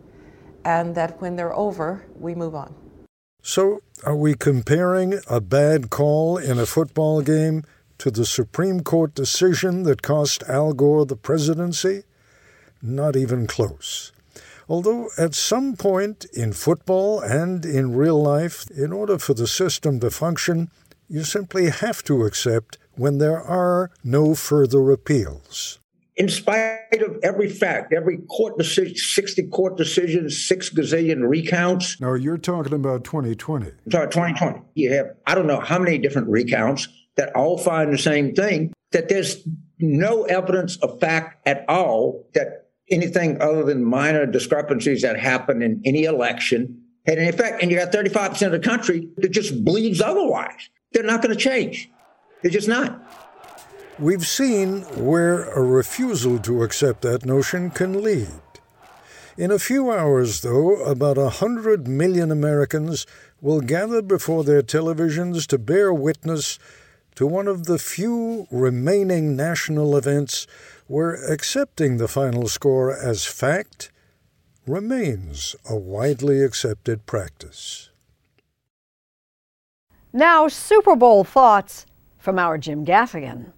and 0.65 0.95
that 0.95 1.21
when 1.21 1.37
they're 1.37 1.55
over, 1.55 2.05
we 2.19 2.35
move 2.35 2.55
on. 2.55 2.75
So, 3.43 3.83
are 4.05 4.15
we 4.15 4.35
comparing 4.35 5.21
a 5.29 5.41
bad 5.41 5.91
call 5.91 6.39
in 6.39 6.59
a 6.59 6.67
football 6.67 7.21
game 7.23 7.65
to 8.03 8.11
the 8.11 8.27
Supreme 8.27 8.81
Court 8.81 9.15
decision 9.15 9.85
that 9.85 10.03
cost 10.03 10.43
Al 10.49 10.73
Gore 10.73 11.07
the 11.07 11.15
presidency? 11.15 12.03
Not 12.83 13.15
even 13.15 13.47
close. 13.47 14.11
Although, 14.69 15.11
at 15.17 15.37
some 15.37 15.77
point 15.77 16.25
in 16.35 16.53
football 16.53 17.21
and 17.21 17.65
in 17.65 17.95
real 17.95 18.21
life, 18.21 18.69
in 18.73 18.93
order 18.93 19.21
for 19.21 19.35
the 19.35 19.47
system 19.47 20.01
to 20.01 20.11
function, 20.11 20.69
you 21.09 21.23
simply 21.23 21.71
have 21.71 22.03
to 22.03 22.25
accept 22.25 22.77
when 22.97 23.19
there 23.19 23.41
are 23.41 23.93
no 24.03 24.35
further 24.35 24.91
appeals. 24.91 25.79
In 26.17 26.29
spite 26.29 27.03
of 27.07 27.21
every 27.23 27.49
fact, 27.49 27.93
every 27.93 28.19
court 28.29 28.59
decision, 28.59 28.97
60 28.97 29.45
court 29.45 29.77
decisions, 29.77 30.45
six 30.45 30.71
gazillion 30.71 31.29
recounts. 31.29 32.01
Now, 32.01 32.15
you're 32.15 32.37
talking 32.37 32.73
about 32.73 33.05
2020. 33.05 33.67
I'm 33.67 33.91
talking 33.91 34.11
2020. 34.11 34.61
You 34.75 34.93
have, 34.93 35.07
I 35.25 35.37
don't 35.37 35.47
know 35.47 35.61
how 35.61 35.79
many 35.79 35.99
different 35.99 36.29
recounts 36.29 36.89
that 37.17 37.35
all 37.37 37.59
find 37.59 37.93
the 37.93 37.99
same 37.99 38.35
thing 38.35 38.73
that 38.93 39.09
there's 39.09 39.47
no 39.79 40.25
evidence 40.25 40.77
of 40.77 41.01
fact 41.01 41.47
at 41.47 41.65
all 41.69 42.29
that 42.35 42.69
anything 42.91 43.41
other 43.41 43.65
than 43.65 43.85
minor 43.85 44.27
discrepancies 44.27 45.03
that 45.03 45.19
happen 45.19 45.63
in 45.63 45.81
any 45.85 46.05
election 46.05 46.83
had 47.07 47.19
an 47.19 47.29
effect. 47.29 47.63
And 47.63 47.71
you 47.71 47.79
got 47.79 47.93
35% 47.93 48.47
of 48.47 48.53
the 48.53 48.59
country 48.59 49.09
that 49.17 49.31
just 49.31 49.65
believes 49.65 50.01
otherwise. 50.01 50.69
They're 50.93 51.03
not 51.03 51.23
going 51.23 51.37
to 51.37 51.41
change. 51.41 51.91
They're 52.43 52.51
just 52.51 52.69
not. 52.69 53.01
We've 53.99 54.27
seen 54.27 54.83
where 54.83 55.51
a 55.51 55.63
refusal 55.63 56.39
to 56.41 56.63
accept 56.63 57.03
that 57.03 57.25
notion 57.25 57.71
can 57.71 58.03
lead. 58.03 58.29
In 59.37 59.51
a 59.51 59.59
few 59.59 59.91
hours, 59.91 60.43
though, 60.43 60.83
about 60.85 61.17
a 61.17 61.31
hundred 61.31 61.89
million 61.89 62.31
Americans 62.31 63.07
will 63.41 63.61
gather 63.61 64.03
before 64.03 64.45
their 64.45 64.63
televisions 64.63 65.47
to 65.47 65.59
bear 65.59 65.93
witness 65.93 66.59
to 67.15 67.27
one 67.27 67.47
of 67.47 67.67
the 67.67 67.79
few 67.79 68.47
remaining 68.51 69.37
national 69.37 69.97
events 69.97 70.47
where 70.87 71.15
accepting 71.31 71.97
the 71.97 72.09
final 72.09 72.49
score 72.49 72.95
as 72.95 73.25
fact 73.25 73.91
remains 74.67 75.57
a 75.69 75.77
widely 75.77 76.43
accepted 76.43 77.07
practice. 77.07 77.91
Now, 80.13 80.49
Super 80.49 80.95
Bowl 80.95 81.25
thoughts 81.25 81.87
from 82.19 82.39
our 82.39 82.59
Jim 82.59 82.85
Gaffigan. 82.85 83.53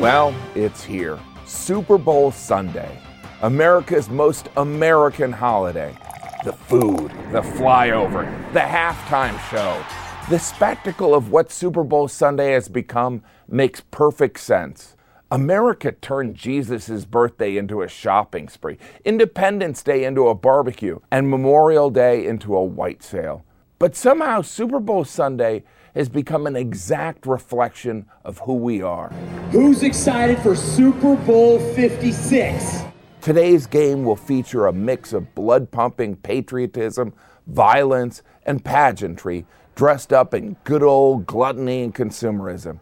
Well, 0.00 0.34
it's 0.54 0.84
here. 0.84 1.18
Super 1.44 1.96
Bowl 1.96 2.30
Sunday, 2.30 3.00
America's 3.42 4.08
most 4.10 4.48
American 4.56 5.32
holiday. 5.32 5.96
The 6.44 6.52
food, 6.52 7.10
the 7.32 7.40
flyover, 7.40 8.26
the 8.52 8.60
halftime 8.60 9.38
show. 9.50 9.82
The 10.30 10.38
spectacle 10.38 11.14
of 11.14 11.30
what 11.30 11.50
Super 11.50 11.82
Bowl 11.82 12.06
Sunday 12.06 12.52
has 12.52 12.68
become 12.68 13.22
makes 13.48 13.80
perfect 13.80 14.38
sense. 14.40 14.94
America 15.30 15.92
turned 15.92 16.34
Jesus' 16.34 17.06
birthday 17.06 17.56
into 17.56 17.80
a 17.80 17.88
shopping 17.88 18.50
spree, 18.50 18.76
Independence 19.06 19.82
Day 19.82 20.04
into 20.04 20.28
a 20.28 20.34
barbecue, 20.34 20.98
and 21.10 21.30
Memorial 21.30 21.88
Day 21.88 22.26
into 22.26 22.54
a 22.54 22.62
white 22.62 23.02
sale. 23.02 23.42
But 23.78 23.96
somehow 23.96 24.42
Super 24.42 24.80
Bowl 24.80 25.02
Sunday 25.02 25.64
has 25.94 26.10
become 26.10 26.46
an 26.46 26.56
exact 26.56 27.24
reflection 27.26 28.04
of 28.22 28.40
who 28.40 28.52
we 28.52 28.82
are. 28.82 29.08
Who's 29.50 29.82
excited 29.82 30.38
for 30.40 30.54
Super 30.54 31.16
Bowl 31.16 31.58
56? 31.72 32.82
Today's 33.22 33.66
game 33.66 34.04
will 34.04 34.14
feature 34.14 34.66
a 34.66 34.74
mix 34.74 35.14
of 35.14 35.34
blood 35.34 35.70
pumping 35.70 36.16
patriotism, 36.16 37.14
violence, 37.46 38.22
and 38.44 38.62
pageantry 38.62 39.46
dressed 39.78 40.12
up 40.12 40.34
in 40.34 40.56
good 40.64 40.82
old 40.82 41.24
gluttony 41.24 41.84
and 41.84 41.94
consumerism. 41.94 42.80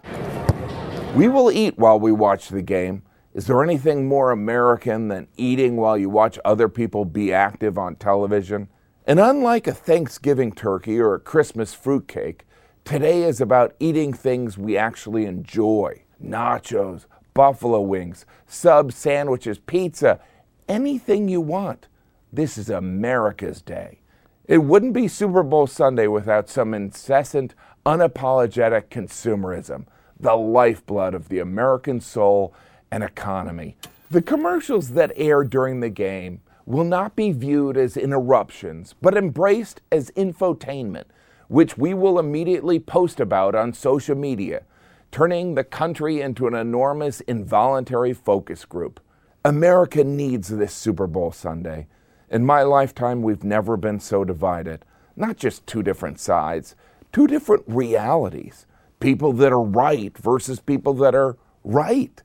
We 1.15 1.29
will 1.29 1.53
eat 1.53 1.79
while 1.79 2.01
we 2.01 2.11
watch 2.11 2.49
the 2.49 2.63
game. 2.63 3.03
Is 3.35 3.47
there 3.47 3.63
anything 3.63 4.09
more 4.09 4.31
American 4.31 5.09
than 5.09 5.29
eating 5.37 5.77
while 5.77 5.99
you 5.99 6.09
watch 6.09 6.39
other 6.43 6.71
people 6.71 7.05
be 7.05 7.35
active 7.35 7.77
on 7.77 7.97
television? 7.97 8.69
And 9.07 9.21
unlike 9.21 9.67
a 9.67 9.75
Thanksgiving 9.75 10.53
turkey 10.53 10.99
or 10.99 11.13
a 11.13 11.21
Christmas 11.21 11.75
fruitcake, 11.75 12.47
today 12.87 13.25
is 13.25 13.43
about 13.43 13.77
eating 13.79 14.15
things 14.15 14.57
we 14.57 14.79
actually 14.79 15.27
enjoy 15.27 16.03
nachos, 16.25 17.05
buffalo 17.35 17.83
wings, 17.83 18.25
sub 18.47 18.91
sandwiches, 18.91 19.59
pizza, 19.59 20.19
anything 20.67 21.29
you 21.29 21.43
want. 21.43 21.89
This 22.33 22.57
is 22.57 22.71
America's 22.71 23.61
Day. 23.61 24.01
It 24.49 24.59
wouldn't 24.59 24.93
be 24.93 25.09
Super 25.09 25.43
Bowl 25.43 25.67
Sunday 25.67 26.07
without 26.07 26.49
some 26.49 26.73
incessant, 26.73 27.57
unapologetic 27.85 28.85
consumerism, 28.91 29.87
the 30.21 30.37
lifeblood 30.37 31.15
of 31.15 31.29
the 31.29 31.41
American 31.41 32.01
soul 32.01 32.55
and 32.89 33.03
economy. 33.03 33.77
The 34.09 34.23
commercials 34.23 34.91
that 34.91 35.11
air 35.17 35.43
during 35.43 35.81
the 35.81 35.91
game 35.91 36.43
will 36.65 36.85
not 36.85 37.17
be 37.17 37.33
viewed 37.33 37.77
as 37.77 37.97
interruptions, 37.97 38.95
but 39.03 39.17
embraced 39.17 39.81
as 39.91 40.13
infotainment, 40.13 41.07
which 41.49 41.77
we 41.77 41.93
will 41.93 42.17
immediately 42.17 42.79
post 42.79 43.19
about 43.19 43.57
on 43.57 43.73
social 43.73 44.15
media, 44.15 44.63
turning 45.11 45.57
the 45.57 45.65
country 45.65 46.21
into 46.21 46.47
an 46.47 46.55
enormous 46.55 47.21
involuntary 47.23 48.13
focus 48.13 48.65
group. 48.65 49.01
America 49.45 50.05
needs 50.05 50.49
this 50.49 50.73
Super 50.73 51.09
Bowl 51.09 51.33
Sunday. 51.33 51.89
In 52.29 52.45
my 52.45 52.63
lifetime, 52.63 53.23
we've 53.23 53.45
never 53.45 53.77
been 53.77 54.01
so 54.01 54.25
divided. 54.25 54.85
Not 55.15 55.37
just 55.37 55.67
two 55.67 55.83
different 55.83 56.19
sides, 56.19 56.75
two 57.13 57.27
different 57.27 57.63
realities. 57.67 58.67
People 58.99 59.33
that 59.35 59.53
are 59.53 59.63
right 59.63 60.17
versus 60.19 60.59
people 60.59 60.95
that 60.95 61.15
are 61.15 61.37
right. 61.63 62.23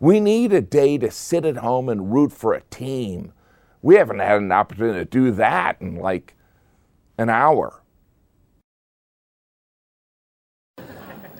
We 0.00 0.20
need 0.20 0.52
a 0.52 0.60
day 0.60 0.98
to 0.98 1.10
sit 1.10 1.44
at 1.44 1.58
home 1.58 1.88
and 1.88 2.12
root 2.12 2.32
for 2.32 2.52
a 2.52 2.62
team. 2.62 3.32
We 3.82 3.94
haven't 3.94 4.18
had 4.18 4.40
an 4.40 4.52
opportunity 4.52 4.98
to 4.98 5.04
do 5.04 5.30
that 5.32 5.80
in 5.80 5.96
like 5.96 6.34
an 7.16 7.30
hour. 7.30 7.82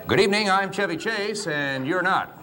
Good 0.06 0.20
evening, 0.20 0.48
I'm 0.48 0.72
Chevy 0.72 0.96
Chase, 0.96 1.46
and 1.46 1.86
you're 1.86 2.02
not. 2.02 2.42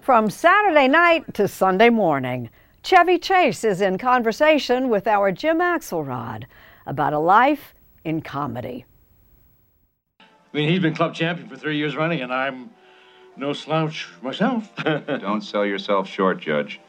From 0.00 0.30
Saturday 0.30 0.88
night 0.88 1.34
to 1.34 1.46
Sunday 1.46 1.90
morning, 1.90 2.48
Chevy 2.82 3.16
Chase 3.16 3.62
is 3.62 3.80
in 3.80 3.96
conversation 3.96 4.88
with 4.88 5.06
our 5.06 5.30
Jim 5.30 5.58
Axelrod 5.58 6.44
about 6.84 7.12
a 7.12 7.18
life 7.18 7.74
in 8.04 8.20
comedy. 8.20 8.84
I 10.20 10.24
mean, 10.52 10.68
he's 10.68 10.80
been 10.80 10.94
club 10.94 11.14
champion 11.14 11.48
for 11.48 11.56
three 11.56 11.76
years 11.76 11.94
running, 11.94 12.22
and 12.22 12.32
I'm 12.34 12.70
no 13.36 13.52
slouch 13.52 14.08
myself. 14.20 14.68
Don't 14.84 15.42
sell 15.42 15.64
yourself 15.64 16.08
short, 16.08 16.40
Judge. 16.40 16.80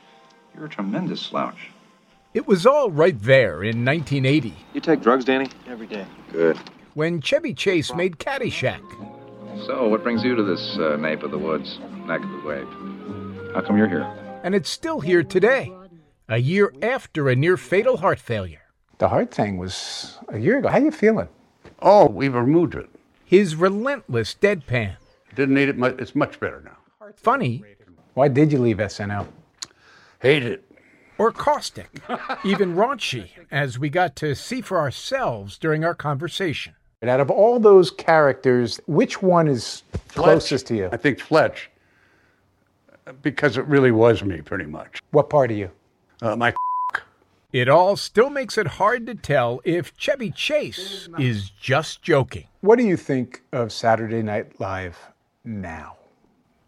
You're 0.56 0.66
a 0.66 0.70
tremendous 0.70 1.22
slouch. 1.22 1.70
It 2.34 2.48
was 2.48 2.66
all 2.66 2.90
right 2.90 3.20
there 3.22 3.62
in 3.64 3.86
1980 3.86 4.56
You 4.74 4.82
take 4.82 5.02
drugs, 5.02 5.24
Danny? 5.26 5.48
Every 5.68 5.86
day. 5.86 6.06
Good. 6.32 6.58
when 6.96 7.22
Chevy 7.22 7.54
Chase 7.54 7.94
made 7.94 8.18
Caddyshack. 8.18 8.82
So, 9.68 9.88
what 9.88 10.02
brings 10.02 10.24
you 10.24 10.36
to 10.36 10.42
this 10.44 10.76
uh, 10.80 10.98
nape 11.00 11.22
of 11.22 11.30
the 11.30 11.38
woods, 11.38 11.78
neck 12.08 12.24
of 12.24 12.32
the 12.32 12.42
wave? 12.48 13.54
How 13.54 13.62
come 13.62 13.78
you're 13.78 13.88
here? 13.88 14.12
And 14.44 14.56
it's 14.56 14.70
still 14.70 15.00
here 15.00 15.24
today, 15.24 15.72
a 16.34 16.38
year 16.38 16.74
after 16.82 17.30
a 17.30 17.36
near 17.36 17.56
fatal 17.58 17.98
heart 17.98 18.18
failure. 18.18 18.64
The 18.98 19.08
heart 19.08 19.32
thing 19.32 19.58
was 19.58 20.18
a 20.30 20.40
year 20.40 20.58
ago. 20.58 20.68
How 20.68 20.80
you 20.80 20.90
feeling? 20.90 21.28
Oh, 21.80 22.08
we've 22.08 22.34
removed 22.34 22.74
it. 22.74 22.90
His 23.24 23.56
relentless 23.56 24.36
deadpan. 24.42 24.96
Didn't 25.36 25.54
need 25.54 25.70
it 25.70 25.78
much. 25.78 25.96
It's 26.00 26.16
much 26.16 26.40
better 26.40 26.62
now. 26.66 26.78
Funny. 27.18 27.64
Why 28.16 28.30
did 28.30 28.52
you 28.52 28.58
leave 28.58 28.78
SNL? 28.78 29.28
Hate 30.22 30.44
it. 30.44 30.64
Or 31.20 31.32
caustic, 31.32 31.90
even 32.44 32.76
raunchy, 32.76 33.30
as 33.52 33.78
we 33.78 33.90
got 33.90 34.16
to 34.16 34.34
see 34.34 34.62
for 34.62 34.80
ourselves 34.80 35.60
during 35.60 35.86
our 35.86 35.94
conversation. 35.94 36.74
And 37.02 37.12
out 37.12 37.20
of 37.20 37.30
all 37.30 37.60
those 37.60 37.92
characters, 37.92 38.80
which 38.88 39.22
one 39.22 39.48
is 39.48 39.84
closest 40.08 40.66
to 40.68 40.76
you? 40.76 40.90
I 40.92 40.98
think 40.98 41.20
Fletch, 41.20 41.70
because 43.22 43.56
it 43.56 43.66
really 43.68 43.92
was 43.92 44.24
me, 44.24 44.42
pretty 44.42 44.66
much. 44.66 45.00
What 45.12 45.30
part 45.30 45.52
of 45.52 45.58
you? 45.58 45.70
Uh, 46.24 46.38
my 46.38 46.54
It 47.52 47.68
all 47.68 47.98
still 47.98 48.30
makes 48.30 48.58
it 48.58 48.66
hard 48.66 49.06
to 49.08 49.14
tell 49.14 49.60
if 49.66 49.92
Chevy 49.98 50.32
Chase 50.32 51.10
is 51.20 51.50
just 51.50 52.02
joking. 52.02 52.48
What 52.62 52.78
do 52.78 52.86
you 52.86 52.96
think 52.96 53.44
of 53.52 53.74
Saturday 53.74 54.24
Night 54.24 54.58
Live 54.58 54.98
now? 55.44 55.98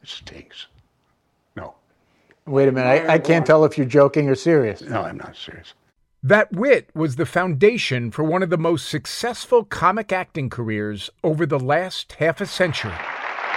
It 0.04 0.10
stinks. 0.10 0.68
No. 1.56 1.76
Wait 2.46 2.68
a 2.68 2.72
minute. 2.74 3.10
I, 3.10 3.14
I 3.14 3.18
can't 3.18 3.46
tell 3.46 3.64
if 3.64 3.78
you're 3.78 3.88
joking 3.88 4.28
or 4.28 4.36
serious. 4.36 4.82
No, 4.82 5.04
I'm 5.04 5.16
not 5.16 5.38
serious. 5.38 5.74
That 6.22 6.52
wit 6.52 6.90
was 6.94 7.16
the 7.16 7.26
foundation 7.26 8.12
for 8.12 8.26
one 8.26 8.44
of 8.44 8.50
the 8.50 8.58
most 8.58 8.90
successful 8.90 9.64
comic 9.64 10.12
acting 10.12 10.50
careers 10.50 11.10
over 11.24 11.46
the 11.46 11.60
last 11.60 12.12
half 12.14 12.42
a 12.42 12.46
century. 12.46 12.92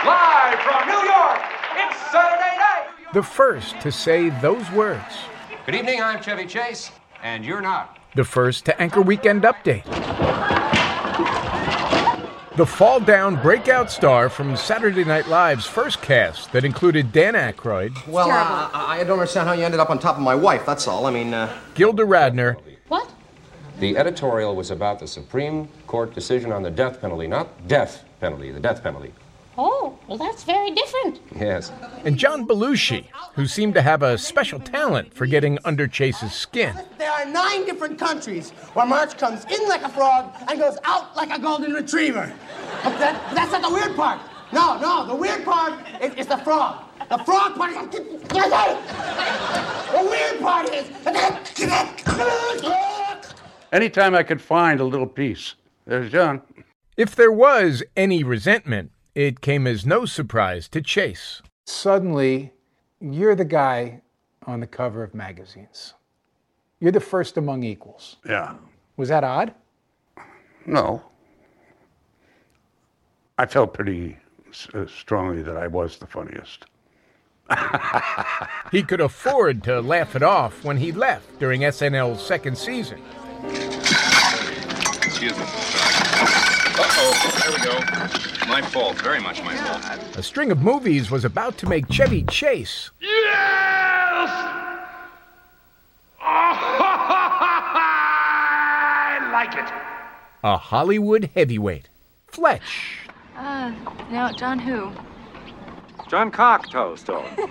Live 0.04 0.60
from 0.60 0.86
New 0.86 1.10
York, 1.10 1.40
it's 1.74 1.98
Saturday 2.12 2.56
night. 2.56 3.12
The 3.12 3.22
first 3.24 3.80
to 3.80 3.90
say 3.90 4.28
those 4.40 4.70
words. 4.70 5.16
Good 5.68 5.74
evening, 5.74 6.00
I'm 6.00 6.22
Chevy 6.22 6.46
Chase, 6.46 6.90
and 7.22 7.44
you're 7.44 7.60
not. 7.60 7.98
The 8.14 8.24
first 8.24 8.64
to 8.64 8.80
anchor 8.80 9.02
Weekend 9.02 9.42
Update. 9.42 9.84
The 12.56 12.64
fall 12.64 13.00
down 13.00 13.36
breakout 13.42 13.90
star 13.90 14.30
from 14.30 14.56
Saturday 14.56 15.04
Night 15.04 15.28
Live's 15.28 15.66
first 15.66 16.00
cast 16.00 16.52
that 16.52 16.64
included 16.64 17.12
Dan 17.12 17.34
Aykroyd, 17.34 18.06
Well, 18.06 18.30
uh, 18.30 18.70
I 18.72 19.00
I 19.00 19.04
don't 19.04 19.18
understand 19.18 19.46
how 19.46 19.52
you 19.52 19.62
ended 19.62 19.78
up 19.78 19.90
on 19.90 19.98
top 19.98 20.16
of 20.16 20.22
my 20.22 20.34
wife, 20.34 20.64
that's 20.64 20.88
all. 20.88 21.04
I 21.04 21.10
mean, 21.10 21.34
uh. 21.34 21.54
Gilda 21.74 22.04
Radner, 22.04 22.56
What? 22.88 23.10
The 23.78 23.98
editorial 23.98 24.56
was 24.56 24.70
about 24.70 24.98
the 24.98 25.06
Supreme 25.06 25.68
Court 25.86 26.14
decision 26.14 26.50
on 26.50 26.62
the 26.62 26.70
death 26.70 26.98
penalty, 26.98 27.26
not 27.26 27.68
death 27.68 28.04
penalty, 28.20 28.52
the 28.52 28.60
death 28.60 28.82
penalty. 28.82 29.12
Oh, 29.60 29.98
well, 30.06 30.16
that's 30.16 30.44
very 30.44 30.70
different. 30.70 31.20
Yes. 31.34 31.72
and 32.04 32.16
John 32.16 32.46
Belushi, 32.46 33.06
who 33.34 33.46
seemed 33.48 33.74
to 33.74 33.82
have 33.82 34.04
a 34.04 34.16
special 34.16 34.60
talent 34.60 35.12
for 35.12 35.26
getting 35.26 35.58
under 35.64 35.88
Chase's 35.88 36.32
skin. 36.32 36.76
There 36.96 37.10
are 37.10 37.24
nine 37.24 37.64
different 37.64 37.98
countries 37.98 38.50
where 38.74 38.86
March 38.86 39.18
comes 39.18 39.44
in 39.46 39.68
like 39.68 39.82
a 39.82 39.88
frog 39.88 40.32
and 40.48 40.60
goes 40.60 40.78
out 40.84 41.16
like 41.16 41.36
a 41.36 41.40
golden 41.40 41.72
retriever. 41.72 42.32
But, 42.84 42.98
that, 43.00 43.20
but 43.28 43.34
that's 43.34 43.50
not 43.50 43.62
the 43.62 43.70
weird 43.74 43.96
part. 43.96 44.20
No, 44.52 44.78
no, 44.78 45.04
the 45.08 45.14
weird 45.16 45.44
part 45.44 45.74
is, 46.00 46.14
is 46.14 46.26
the 46.28 46.38
frog. 46.38 46.84
The 47.08 47.18
frog 47.18 47.56
part 47.56 47.72
is. 47.72 48.00
The 48.30 50.08
weird 50.08 50.40
part 50.40 50.72
is. 50.72 50.88
Anytime 53.72 54.14
I 54.14 54.22
could 54.22 54.40
find 54.40 54.78
a 54.78 54.84
little 54.84 55.06
piece, 55.06 55.56
there's 55.84 56.12
John. 56.12 56.42
If 56.96 57.16
there 57.16 57.32
was 57.32 57.82
any 57.96 58.22
resentment, 58.22 58.92
it 59.18 59.40
came 59.40 59.66
as 59.66 59.84
no 59.84 60.04
surprise 60.04 60.68
to 60.68 60.80
Chase. 60.80 61.42
Suddenly, 61.64 62.52
you're 63.00 63.34
the 63.34 63.44
guy 63.44 64.00
on 64.46 64.60
the 64.60 64.66
cover 64.66 65.02
of 65.02 65.12
magazines. 65.12 65.94
You're 66.78 66.92
the 66.92 67.00
first 67.00 67.36
among 67.36 67.64
equals. 67.64 68.18
Yeah. 68.24 68.54
Was 68.96 69.08
that 69.08 69.24
odd? 69.24 69.54
No. 70.66 71.02
I 73.38 73.46
felt 73.46 73.74
pretty 73.74 74.18
uh, 74.72 74.86
strongly 74.86 75.42
that 75.42 75.56
I 75.56 75.66
was 75.66 75.98
the 75.98 76.06
funniest. 76.06 76.66
He 78.70 78.84
could 78.84 79.00
afford 79.00 79.64
to 79.64 79.80
laugh 79.80 80.14
it 80.14 80.22
off 80.22 80.62
when 80.62 80.76
he 80.76 80.92
left 80.92 81.40
during 81.40 81.62
SNL's 81.62 82.24
second 82.24 82.56
season. 82.56 83.02
Excuse 85.02 85.36
me. 85.36 85.67
Uh-oh, 86.80 87.12
there 87.40 87.52
we 87.52 87.58
go. 87.64 87.78
My 88.48 88.62
fault, 88.62 88.96
very 89.02 89.20
much 89.20 89.42
my 89.42 89.54
fault. 89.56 90.16
A 90.16 90.22
string 90.22 90.50
of 90.52 90.60
movies 90.62 91.10
was 91.10 91.24
about 91.24 91.58
to 91.58 91.66
make 91.68 91.90
Chevy 91.90 92.22
Chase 92.24 92.90
else. 93.02 94.30
I 98.20 99.28
like 99.32 99.54
it. 99.54 99.70
A 100.44 100.56
Hollywood 100.56 101.30
heavyweight. 101.34 101.88
Fletch. 102.26 103.08
Uh, 103.36 103.72
now, 104.10 104.32
John 104.32 104.58
who? 104.58 104.90
John 106.08 106.30
Cocktoe 106.30 106.96
stole 106.96 107.24
it. 107.38 107.50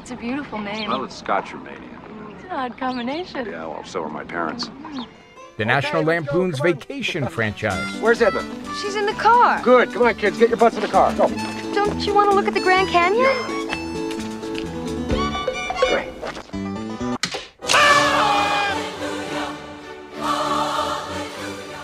It's 0.00 0.10
a 0.10 0.16
beautiful 0.16 0.58
name. 0.58 0.88
well, 0.90 1.04
it's 1.04 1.16
Scotch 1.16 1.50
Romanian. 1.52 2.34
It's 2.34 2.44
an 2.44 2.50
odd 2.50 2.76
combination. 2.78 3.46
Yeah, 3.46 3.66
well, 3.66 3.84
so 3.84 4.02
are 4.02 4.08
my 4.08 4.24
parents. 4.24 4.68
The 5.56 5.64
National 5.64 6.02
Lampoon's 6.02 6.58
Vacation 6.58 7.28
franchise. 7.28 8.00
Where's 8.00 8.20
Edna? 8.20 8.42
She's 8.82 8.96
in 8.96 9.06
the 9.06 9.12
car. 9.12 9.62
Good. 9.62 9.92
Come 9.92 10.02
on, 10.02 10.14
kids. 10.16 10.36
Get 10.36 10.48
your 10.48 10.58
butts 10.58 10.74
in 10.74 10.82
the 10.82 10.88
car. 10.88 11.14
Go. 11.14 11.28
Don't 11.72 12.04
you 12.04 12.12
want 12.12 12.28
to 12.30 12.34
look 12.34 12.48
at 12.48 12.54
the 12.54 12.60
Grand 12.60 12.88
Canyon? 12.88 13.30
Great. 15.88 16.08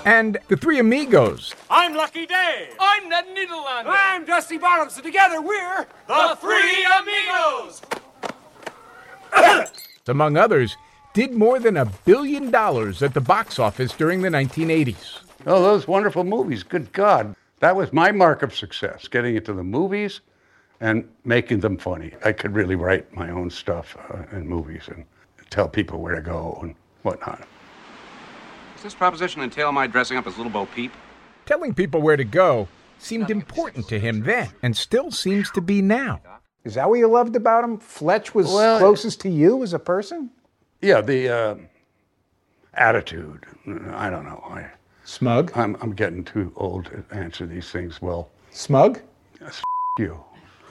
And 0.04 0.38
the 0.48 0.56
Three 0.56 0.80
Amigos. 0.80 1.54
I'm 1.70 1.94
Lucky 1.94 2.26
Day. 2.26 2.70
I'm 2.80 3.08
Ned 3.08 3.26
Niederlander. 3.26 3.86
I'm 3.86 4.24
Dusty 4.24 4.58
Bottoms. 4.58 4.96
And 4.96 5.04
together 5.04 5.40
we're 5.40 5.86
the 6.08 6.36
Three 6.40 6.86
Amigos. 6.98 7.82
among 10.08 10.36
others, 10.36 10.76
did 11.12 11.32
more 11.32 11.58
than 11.58 11.76
a 11.76 11.86
billion 12.04 12.50
dollars 12.50 13.02
at 13.02 13.14
the 13.14 13.20
box 13.20 13.58
office 13.58 13.92
during 13.92 14.22
the 14.22 14.28
1980s. 14.28 15.20
Oh, 15.46 15.62
those 15.62 15.88
wonderful 15.88 16.24
movies. 16.24 16.62
Good 16.62 16.92
God. 16.92 17.34
That 17.60 17.76
was 17.76 17.92
my 17.92 18.12
mark 18.12 18.42
of 18.42 18.54
success, 18.54 19.08
getting 19.08 19.36
into 19.36 19.52
the 19.52 19.64
movies 19.64 20.20
and 20.80 21.08
making 21.24 21.60
them 21.60 21.76
funny. 21.76 22.12
I 22.24 22.32
could 22.32 22.54
really 22.54 22.76
write 22.76 23.14
my 23.14 23.30
own 23.30 23.50
stuff 23.50 23.96
uh, 24.10 24.36
in 24.36 24.48
movies 24.48 24.84
and 24.88 25.04
tell 25.50 25.68
people 25.68 26.00
where 26.00 26.14
to 26.14 26.22
go 26.22 26.58
and 26.62 26.74
whatnot. 27.02 27.46
Does 28.76 28.84
this 28.84 28.94
proposition 28.94 29.42
entail 29.42 29.72
my 29.72 29.86
dressing 29.86 30.16
up 30.16 30.26
as 30.26 30.36
Little 30.38 30.52
Bo 30.52 30.66
Peep? 30.66 30.92
Telling 31.44 31.74
people 31.74 32.00
where 32.00 32.16
to 32.16 32.24
go 32.24 32.68
seemed 32.98 33.30
important 33.30 33.88
to 33.88 33.98
him 33.98 34.22
then 34.22 34.48
and 34.62 34.76
still 34.76 35.10
seems 35.10 35.50
to 35.50 35.60
be 35.60 35.82
now. 35.82 36.20
Is 36.64 36.74
that 36.74 36.88
what 36.88 36.98
you 36.98 37.08
loved 37.08 37.36
about 37.36 37.64
him? 37.64 37.78
Fletch 37.78 38.34
was 38.34 38.46
Well- 38.46 38.78
closest 38.78 39.20
to 39.22 39.28
you 39.30 39.62
as 39.62 39.72
a 39.74 39.78
person? 39.78 40.30
Yeah, 40.80 41.00
the 41.00 41.28
uh, 41.28 41.54
attitude. 42.74 43.44
I 43.90 44.08
don't 44.10 44.24
know. 44.24 44.42
I, 44.48 44.70
Smug? 45.04 45.52
I'm, 45.54 45.76
I'm 45.80 45.92
getting 45.92 46.24
too 46.24 46.52
old 46.56 46.86
to 46.86 47.04
answer 47.10 47.46
these 47.46 47.70
things 47.70 48.00
well. 48.00 48.30
Smug? 48.50 49.00
Yes, 49.40 49.62
you. 49.98 50.22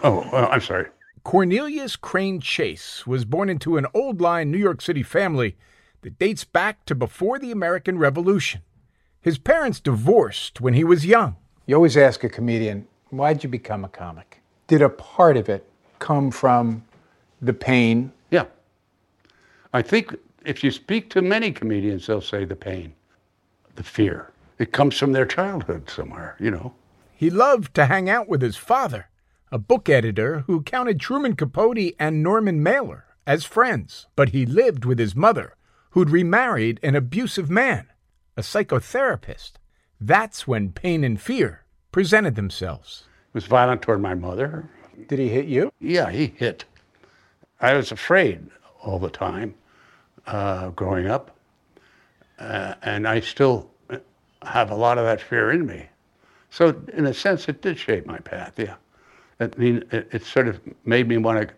Oh, 0.03 0.21
uh, 0.31 0.47
I'm 0.51 0.61
sorry. 0.61 0.87
Cornelius 1.23 1.95
Crane 1.95 2.39
Chase 2.39 3.05
was 3.05 3.25
born 3.25 3.49
into 3.49 3.77
an 3.77 3.85
old 3.93 4.21
line 4.21 4.49
New 4.49 4.57
York 4.57 4.81
City 4.81 5.03
family 5.03 5.57
that 6.01 6.17
dates 6.17 6.45
back 6.45 6.85
to 6.85 6.95
before 6.95 7.37
the 7.37 7.51
American 7.51 7.97
Revolution. 7.97 8.61
His 9.21 9.37
parents 9.37 9.79
divorced 9.79 10.61
when 10.61 10.73
he 10.73 10.83
was 10.83 11.05
young. 11.05 11.35
You 11.65 11.75
always 11.75 11.97
ask 11.97 12.23
a 12.23 12.29
comedian, 12.29 12.87
why'd 13.09 13.43
you 13.43 13.49
become 13.49 13.83
a 13.83 13.89
comic? 13.89 14.41
Did 14.67 14.81
a 14.81 14.89
part 14.89 15.35
of 15.35 15.49
it 15.49 15.69
come 15.99 16.31
from 16.31 16.85
the 17.41 17.53
pain? 17.53 18.13
I 19.73 19.81
think 19.81 20.15
if 20.45 20.63
you 20.63 20.71
speak 20.71 21.09
to 21.11 21.21
many 21.21 21.51
comedians, 21.51 22.07
they'll 22.07 22.21
say 22.21 22.45
the 22.45 22.55
pain, 22.55 22.93
the 23.75 23.83
fear. 23.83 24.31
It 24.57 24.71
comes 24.71 24.97
from 24.97 25.11
their 25.11 25.25
childhood 25.25 25.89
somewhere, 25.89 26.35
you 26.39 26.51
know. 26.51 26.73
He 27.15 27.29
loved 27.29 27.75
to 27.75 27.85
hang 27.85 28.09
out 28.09 28.27
with 28.27 28.41
his 28.41 28.55
father, 28.57 29.09
a 29.51 29.57
book 29.57 29.89
editor 29.89 30.39
who 30.47 30.61
counted 30.61 30.99
Truman 30.99 31.35
Capote 31.35 31.93
and 31.99 32.23
Norman 32.23 32.63
Mailer 32.63 33.05
as 33.27 33.45
friends. 33.45 34.07
But 34.15 34.29
he 34.29 34.45
lived 34.45 34.85
with 34.85 34.97
his 34.99 35.15
mother, 35.15 35.55
who'd 35.91 36.09
remarried 36.09 36.79
an 36.81 36.95
abusive 36.95 37.49
man, 37.49 37.87
a 38.35 38.41
psychotherapist. 38.41 39.53
That's 40.01 40.47
when 40.47 40.71
pain 40.71 41.03
and 41.03 41.19
fear 41.19 41.65
presented 41.91 42.35
themselves. 42.35 43.03
was 43.33 43.45
violent 43.45 43.81
toward 43.81 44.01
my 44.01 44.15
mother. 44.15 44.69
Did 45.07 45.19
he 45.19 45.29
hit 45.29 45.45
you? 45.45 45.71
Yeah, 45.79 46.09
he 46.09 46.27
hit. 46.35 46.65
I 47.61 47.73
was 47.73 47.91
afraid 47.91 48.49
all 48.81 48.99
the 48.99 49.09
time 49.09 49.53
uh, 50.27 50.69
growing 50.69 51.07
up. 51.07 51.35
Uh, 52.37 52.75
and 52.81 53.07
I 53.07 53.19
still 53.19 53.69
have 54.41 54.71
a 54.71 54.75
lot 54.75 54.97
of 54.97 55.05
that 55.05 55.21
fear 55.21 55.51
in 55.51 55.65
me. 55.65 55.87
So, 56.49 56.81
in 56.93 57.05
a 57.05 57.13
sense, 57.13 57.47
it 57.47 57.61
did 57.61 57.77
shape 57.77 58.05
my 58.05 58.17
path, 58.19 58.57
yeah. 58.57 58.75
I 59.39 59.49
mean, 59.57 59.83
it, 59.91 60.09
it 60.11 60.25
sort 60.25 60.47
of 60.47 60.59
made 60.85 61.07
me 61.07 61.17
want 61.17 61.47
to 61.47 61.53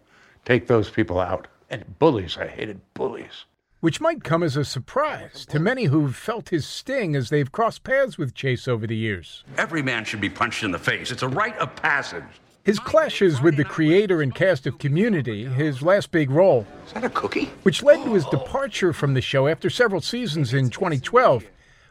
take 0.46 0.68
those 0.68 0.90
people 0.90 1.20
out. 1.20 1.48
And 1.70 1.98
bullies, 2.00 2.38
I 2.38 2.48
hated 2.48 2.82
bullies. 2.94 3.46
Which 3.80 4.02
might 4.02 4.24
come 4.24 4.44
as 4.44 4.58
a 4.58 4.66
surprise 4.66 5.46
to 5.48 5.60
many 5.60 5.86
who've 5.86 6.16
felt 6.16 6.50
his 6.50 6.68
sting 6.68 7.16
as 7.16 7.30
they've 7.30 7.52
crossed 7.52 7.84
paths 7.84 8.18
with 8.18 8.36
Chase 8.36 8.68
over 8.68 8.86
the 8.86 8.96
years. 8.96 9.44
Every 9.58 9.82
man 9.82 10.06
should 10.06 10.22
be 10.22 10.30
punched 10.30 10.64
in 10.64 10.72
the 10.72 10.78
face. 10.78 11.10
It's 11.10 11.24
a 11.24 11.30
rite 11.30 11.58
of 11.58 11.76
passage. 11.76 12.24
His 12.64 12.78
clashes 12.78 13.42
with 13.42 13.58
the 13.58 13.64
creator 13.64 14.22
and 14.22 14.36
cast 14.36 14.68
of 14.68 14.78
Community, 14.78 15.46
his 15.46 15.82
last 15.82 16.12
big 16.12 16.30
role, 16.30 16.68
Is 16.86 16.94
that 16.94 17.04
a 17.04 17.10
cookie? 17.10 17.46
which 17.64 17.82
led 17.82 18.04
to 18.04 18.14
his 18.14 18.26
departure 18.26 18.94
from 18.94 19.16
the 19.16 19.22
show 19.22 19.48
after 19.48 19.68
several 19.68 20.00
seasons 20.00 20.54
in 20.54 20.70
2012, 20.70 21.46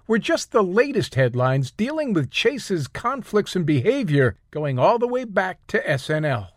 were 0.07 0.19
just 0.19 0.53
the 0.53 0.63
latest 0.63 1.17
headlines 1.17 1.73
dealing 1.73 2.13
with 2.13 2.31
Chase's 2.31 2.87
conflicts 2.87 3.57
and 3.57 3.67
behavior 3.67 4.37
going 4.53 4.79
all 4.79 4.99
the 4.99 5.09
way 5.09 5.25
back 5.25 5.59
to 5.67 5.83
SNL. 5.83 6.49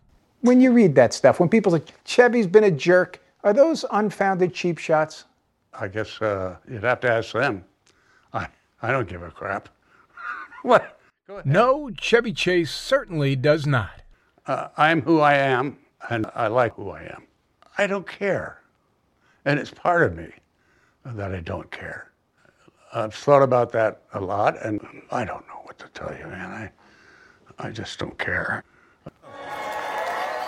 When 0.42 0.62
you 0.62 0.72
read 0.72 0.94
that 0.94 1.14
stuff, 1.14 1.40
when 1.40 1.50
people 1.50 1.72
say, 1.72 1.82
Chevy's 2.06 2.46
been 2.48 2.64
a 2.66 2.72
jerk, 2.72 3.20
are 3.44 3.54
those 3.54 3.84
unfounded 3.92 4.54
cheap 4.54 4.78
shots? 4.78 5.26
I 5.74 5.88
guess 5.88 6.22
uh, 6.22 6.58
you'd 6.70 6.84
have 6.84 7.00
to 7.00 7.12
ask 7.12 7.34
them. 7.34 7.66
I, 8.32 8.48
I 8.84 8.92
don't 8.92 9.10
give 9.10 9.24
a 9.24 9.32
crap. 9.32 9.70
what? 10.62 11.00
No, 11.46 11.90
Chevy 12.00 12.34
Chase 12.34 12.72
certainly 12.72 13.36
does 13.36 13.66
not. 13.66 14.03
Uh, 14.46 14.68
I'm 14.78 15.02
who 15.02 15.20
I 15.20 15.36
am, 15.36 15.78
and 16.10 16.26
I 16.36 16.48
like 16.48 16.74
who 16.76 16.90
I 16.90 17.04
am. 17.04 17.24
I 17.78 17.88
don't 17.88 18.08
care. 18.08 18.62
And 19.46 19.60
it's 19.60 19.72
part 19.72 20.04
of 20.04 20.16
me 20.16 20.32
that 21.06 21.34
I 21.34 21.40
don't 21.40 21.72
care. 21.72 22.12
I've 22.94 23.14
thought 23.14 23.42
about 23.42 23.72
that 23.72 24.02
a 24.14 24.20
lot, 24.20 24.62
and 24.64 24.86
I 25.12 25.26
don't 25.26 25.48
know 25.48 25.62
what 25.64 25.80
to 25.80 25.88
tell 25.94 26.16
you, 26.16 26.28
man. 26.28 26.72
I, 27.58 27.68
I 27.68 27.72
just 27.72 27.98
don't 28.00 28.18
care. 28.18 28.64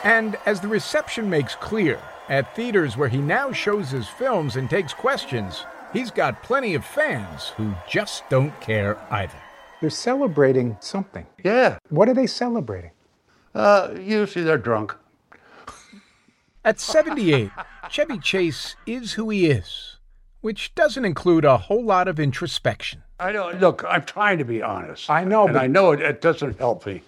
And 0.03 0.37
as 0.45 0.61
the 0.61 0.67
reception 0.67 1.29
makes 1.29 1.55
clear, 1.55 1.99
at 2.29 2.55
theaters 2.55 2.97
where 2.97 3.09
he 3.09 3.17
now 3.17 3.51
shows 3.51 3.89
his 3.89 4.07
films 4.07 4.55
and 4.55 4.69
takes 4.69 4.93
questions, 4.93 5.65
he's 5.93 6.11
got 6.11 6.43
plenty 6.43 6.75
of 6.75 6.85
fans 6.85 7.49
who 7.49 7.73
just 7.89 8.29
don't 8.29 8.59
care 8.61 8.97
either. 9.09 9.37
They're 9.81 9.89
celebrating 9.89 10.77
something. 10.79 11.25
Yeah. 11.43 11.77
What 11.89 12.09
are 12.09 12.13
they 12.13 12.27
celebrating? 12.27 12.91
Uh, 13.55 13.95
usually 13.99 14.43
they're 14.43 14.57
drunk. 14.57 14.93
At 16.63 16.79
78, 16.79 17.51
Chevy 17.89 18.19
Chase 18.19 18.75
is 18.85 19.13
who 19.13 19.29
he 19.29 19.47
is, 19.49 19.97
which 20.41 20.75
doesn't 20.75 21.05
include 21.05 21.45
a 21.45 21.57
whole 21.57 21.83
lot 21.83 22.07
of 22.07 22.19
introspection. 22.19 23.03
I 23.19 23.31
don't 23.31 23.61
look. 23.61 23.83
I'm 23.87 24.03
trying 24.03 24.39
to 24.39 24.43
be 24.45 24.61
honest. 24.61 25.09
I 25.09 25.23
know, 25.23 25.45
and 25.45 25.53
but- 25.53 25.63
I 25.63 25.67
know 25.67 25.91
it, 25.91 26.01
it 26.01 26.21
doesn't 26.21 26.57
help 26.59 26.85
me. 26.85 27.01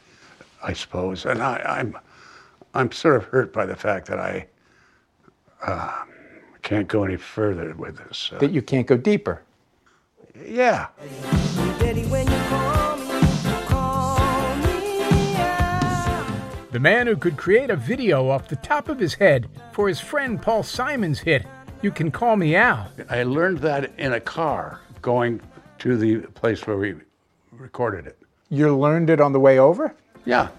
I 0.64 0.74
suppose, 0.74 1.26
and 1.26 1.42
I, 1.42 1.58
I'm, 1.66 1.98
I'm 2.74 2.92
sort 2.92 3.16
of 3.18 3.26
hurt 3.26 3.54
by 3.54 3.66
the 3.66 3.76
fact 3.76 4.08
that 4.08 4.20
I 4.20 4.48
uh, 5.64 6.04
can't 6.64 6.88
go 6.88 7.04
any 7.04 7.16
further 7.18 7.74
with 7.76 7.98
this. 7.98 8.32
Uh, 8.34 8.40
That 8.40 8.52
you 8.52 8.62
can't 8.62 8.88
go 8.88 8.98
deeper. 8.98 9.44
yeah. 10.46 10.88
The 16.78 16.82
man 16.82 17.08
who 17.08 17.16
could 17.16 17.38
create 17.38 17.72
a 17.72 17.76
video 17.76 18.30
off 18.30 18.50
the 18.50 18.56
top 18.56 18.88
of 18.88 19.00
his 19.00 19.16
head 19.16 19.50
for 19.72 19.88
his 19.88 20.00
friend 20.00 20.40
Paul 20.40 20.62
Simon's 20.62 21.18
hit, 21.18 21.44
You 21.82 21.90
Can 21.90 22.12
Call 22.12 22.36
Me 22.36 22.56
Al. 22.56 22.92
I 23.10 23.24
learned 23.24 23.58
that 23.62 23.98
in 23.98 24.14
a 24.14 24.20
car 24.20 24.80
going 25.02 25.42
to 25.80 25.98
the 25.98 26.18
place 26.36 26.68
where 26.68 26.78
we 26.78 26.94
recorded 27.52 28.06
it. 28.06 28.20
You 28.50 28.78
learned 28.78 29.10
it 29.10 29.20
on 29.20 29.34
the 29.34 29.40
way 29.40 29.58
over? 29.58 29.96
Yeah. 30.24 30.50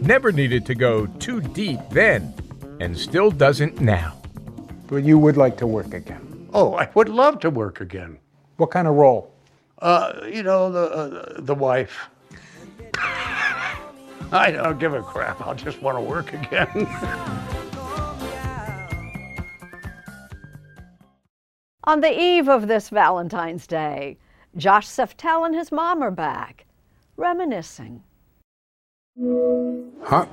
Never 0.00 0.32
needed 0.32 0.66
to 0.66 0.74
go 0.74 1.06
too 1.06 1.40
deep 1.40 1.78
then, 1.92 2.34
and 2.80 2.98
still 2.98 3.30
doesn't 3.30 3.80
now. 3.80 4.20
But 4.88 5.04
you 5.04 5.20
would 5.20 5.36
like 5.36 5.56
to 5.58 5.68
work 5.68 5.94
again. 5.94 6.48
Oh, 6.52 6.74
I 6.74 6.90
would 6.94 7.08
love 7.08 7.38
to 7.42 7.50
work 7.50 7.80
again. 7.80 8.18
What 8.56 8.72
kind 8.72 8.88
of 8.88 8.96
role? 8.96 9.32
Uh, 9.78 10.14
you 10.28 10.42
know, 10.42 10.72
the 10.72 10.80
uh, 10.80 11.40
the 11.42 11.54
wife. 11.54 12.08
I 14.32 14.50
don't 14.50 14.78
give 14.78 14.92
a 14.92 15.02
crap. 15.02 15.40
I'll 15.40 15.54
just 15.54 15.80
want 15.80 15.96
to 15.96 16.02
work 16.02 16.34
again. 16.34 16.68
On 21.84 22.02
the 22.02 22.20
eve 22.20 22.50
of 22.50 22.68
this 22.68 22.90
Valentine's 22.90 23.66
Day, 23.66 24.18
Josh 24.56 24.86
Seftel 24.86 25.46
and 25.46 25.54
his 25.54 25.72
mom 25.72 26.02
are 26.02 26.10
back, 26.10 26.66
reminiscing. 27.16 28.02
Huh? 30.02 30.26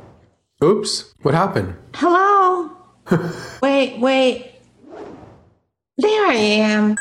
Oops, 0.61 1.13
what 1.21 1.33
happened? 1.33 1.75
Hello? 1.93 2.71
wait, 3.61 3.99
wait. 3.99 4.55
There 5.97 6.27
I 6.27 6.33
am. 6.33 6.95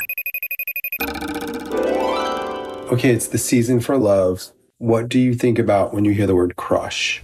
Okay, 2.92 3.10
it's 3.10 3.26
the 3.26 3.38
season 3.38 3.80
for 3.80 3.98
love. 3.98 4.52
What 4.84 5.08
do 5.08 5.18
you 5.18 5.32
think 5.32 5.58
about 5.58 5.94
when 5.94 6.04
you 6.04 6.12
hear 6.12 6.26
the 6.26 6.34
word 6.34 6.56
crush? 6.56 7.22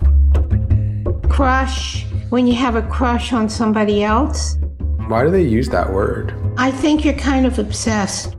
Crush. 1.28 2.06
When 2.30 2.46
you 2.46 2.54
have 2.54 2.74
a 2.74 2.80
crush 2.80 3.34
on 3.34 3.50
somebody 3.50 4.02
else, 4.02 4.56
Why 5.08 5.24
do 5.24 5.30
they 5.30 5.42
use 5.42 5.68
that 5.68 5.92
word? 5.92 6.32
I 6.56 6.70
think 6.70 7.04
you're 7.04 7.12
kind 7.12 7.44
of 7.44 7.58
obsessed. 7.58 8.34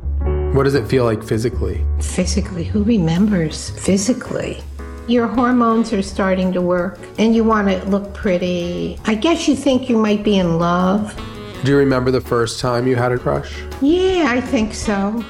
What 0.53 0.63
does 0.63 0.73
it 0.73 0.87
feel 0.87 1.05
like 1.05 1.21
physically? 1.21 1.85
Physically, 1.99 2.63
who 2.63 2.83
remembers 2.83 3.69
physically? 3.69 4.63
Your 5.07 5.27
hormones 5.27 5.93
are 5.93 6.01
starting 6.01 6.51
to 6.53 6.61
work 6.61 6.97
and 7.19 7.35
you 7.35 7.43
want 7.43 7.67
to 7.67 7.77
look 7.89 8.15
pretty. 8.15 8.97
I 9.05 9.13
guess 9.13 9.47
you 9.47 9.55
think 9.55 9.87
you 9.87 9.99
might 9.99 10.23
be 10.23 10.39
in 10.39 10.57
love. 10.57 11.15
Do 11.63 11.69
you 11.69 11.77
remember 11.77 12.09
the 12.09 12.21
first 12.21 12.59
time 12.59 12.87
you 12.87 12.95
had 12.95 13.11
a 13.11 13.19
crush? 13.19 13.53
Yeah, 13.83 14.25
I 14.29 14.41
think 14.41 14.73
so. 14.73 15.23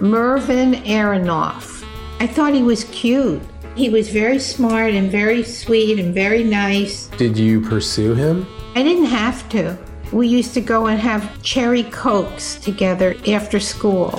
Mervyn 0.00 0.82
Aronoff. 0.82 1.75
I 2.20 2.26
thought 2.26 2.54
he 2.54 2.62
was 2.62 2.84
cute. 2.84 3.42
He 3.74 3.90
was 3.90 4.08
very 4.08 4.38
smart 4.38 4.94
and 4.94 5.10
very 5.10 5.42
sweet 5.42 5.98
and 5.98 6.14
very 6.14 6.42
nice. 6.42 7.08
Did 7.18 7.36
you 7.36 7.60
pursue 7.60 8.14
him? 8.14 8.46
I 8.74 8.82
didn't 8.82 9.04
have 9.06 9.48
to. 9.50 9.76
We 10.12 10.28
used 10.28 10.54
to 10.54 10.60
go 10.60 10.86
and 10.86 10.98
have 11.00 11.42
cherry 11.42 11.82
cokes 11.84 12.54
together 12.56 13.16
after 13.28 13.60
school. 13.60 14.10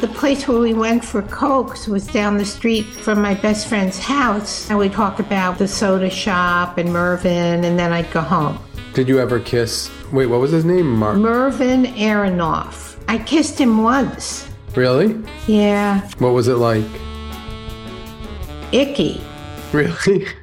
The 0.00 0.10
place 0.14 0.46
where 0.46 0.58
we 0.58 0.74
went 0.74 1.04
for 1.04 1.22
cokes 1.22 1.86
was 1.88 2.06
down 2.06 2.36
the 2.36 2.44
street 2.44 2.84
from 2.86 3.22
my 3.22 3.34
best 3.34 3.66
friend's 3.68 3.98
house. 3.98 4.68
And 4.68 4.78
we'd 4.78 4.92
talk 4.92 5.20
about 5.20 5.58
the 5.58 5.68
soda 5.68 6.10
shop 6.10 6.76
and 6.76 6.92
Mervin, 6.92 7.64
and 7.64 7.78
then 7.78 7.92
I'd 7.92 8.10
go 8.10 8.20
home. 8.20 8.58
Did 8.94 9.08
you 9.08 9.20
ever 9.20 9.38
kiss? 9.40 9.90
Wait, 10.12 10.26
what 10.26 10.40
was 10.40 10.50
his 10.50 10.64
name? 10.64 10.96
Mark. 10.96 11.16
Mervin 11.16 11.84
Aronoff. 11.94 12.96
I 13.08 13.18
kissed 13.18 13.58
him 13.58 13.82
once. 13.82 14.48
Really? 14.74 15.18
Yeah, 15.46 16.06
What 16.18 16.34
was 16.34 16.48
it 16.48 16.56
like? 16.56 16.84
Icky. 18.72 19.20
Really? 19.72 20.26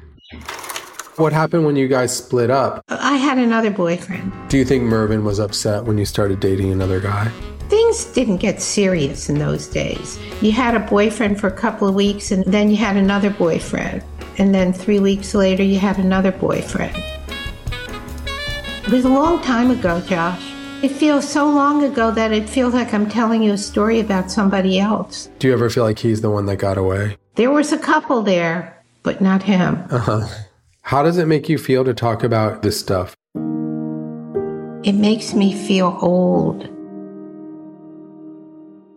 What 1.16 1.32
happened 1.32 1.64
when 1.64 1.76
you 1.76 1.88
guys 1.88 2.14
split 2.14 2.50
up? 2.50 2.84
I 2.90 3.16
had 3.16 3.38
another 3.38 3.70
boyfriend. 3.70 4.30
Do 4.50 4.58
you 4.58 4.66
think 4.66 4.82
Mervin 4.82 5.24
was 5.24 5.38
upset 5.38 5.84
when 5.84 5.96
you 5.96 6.04
started 6.04 6.40
dating 6.40 6.72
another 6.72 7.00
guy? 7.00 7.32
Things 7.70 8.04
didn't 8.04 8.36
get 8.36 8.60
serious 8.60 9.30
in 9.30 9.38
those 9.38 9.66
days. 9.66 10.18
You 10.42 10.52
had 10.52 10.74
a 10.74 10.80
boyfriend 10.80 11.40
for 11.40 11.46
a 11.46 11.52
couple 11.52 11.88
of 11.88 11.94
weeks, 11.94 12.32
and 12.32 12.44
then 12.44 12.68
you 12.68 12.76
had 12.76 12.98
another 12.98 13.30
boyfriend. 13.30 14.04
And 14.36 14.54
then 14.54 14.74
three 14.74 15.00
weeks 15.00 15.34
later, 15.34 15.62
you 15.62 15.78
had 15.78 15.96
another 15.96 16.32
boyfriend. 16.32 16.94
It 18.84 18.92
was 18.92 19.06
a 19.06 19.08
long 19.08 19.40
time 19.42 19.70
ago, 19.70 20.02
Josh. 20.02 20.52
It 20.82 20.90
feels 20.90 21.26
so 21.26 21.50
long 21.50 21.82
ago 21.82 22.10
that 22.10 22.30
it 22.30 22.46
feels 22.46 22.74
like 22.74 22.92
I'm 22.92 23.08
telling 23.08 23.42
you 23.42 23.54
a 23.54 23.58
story 23.58 24.00
about 24.00 24.30
somebody 24.30 24.78
else. 24.78 25.30
Do 25.38 25.48
you 25.48 25.54
ever 25.54 25.70
feel 25.70 25.84
like 25.84 25.98
he's 25.98 26.20
the 26.20 26.30
one 26.30 26.44
that 26.44 26.56
got 26.56 26.76
away? 26.76 27.16
There 27.36 27.50
was 27.50 27.70
a 27.70 27.78
couple 27.78 28.22
there, 28.22 28.82
but 29.02 29.20
not 29.20 29.42
him. 29.42 29.84
Uh 29.90 29.98
huh. 29.98 30.28
How 30.80 31.02
does 31.02 31.18
it 31.18 31.26
make 31.26 31.50
you 31.50 31.58
feel 31.58 31.84
to 31.84 31.92
talk 31.92 32.24
about 32.24 32.62
this 32.62 32.80
stuff? 32.80 33.14
It 34.82 34.94
makes 34.94 35.34
me 35.34 35.52
feel 35.52 35.98
old. 36.00 36.66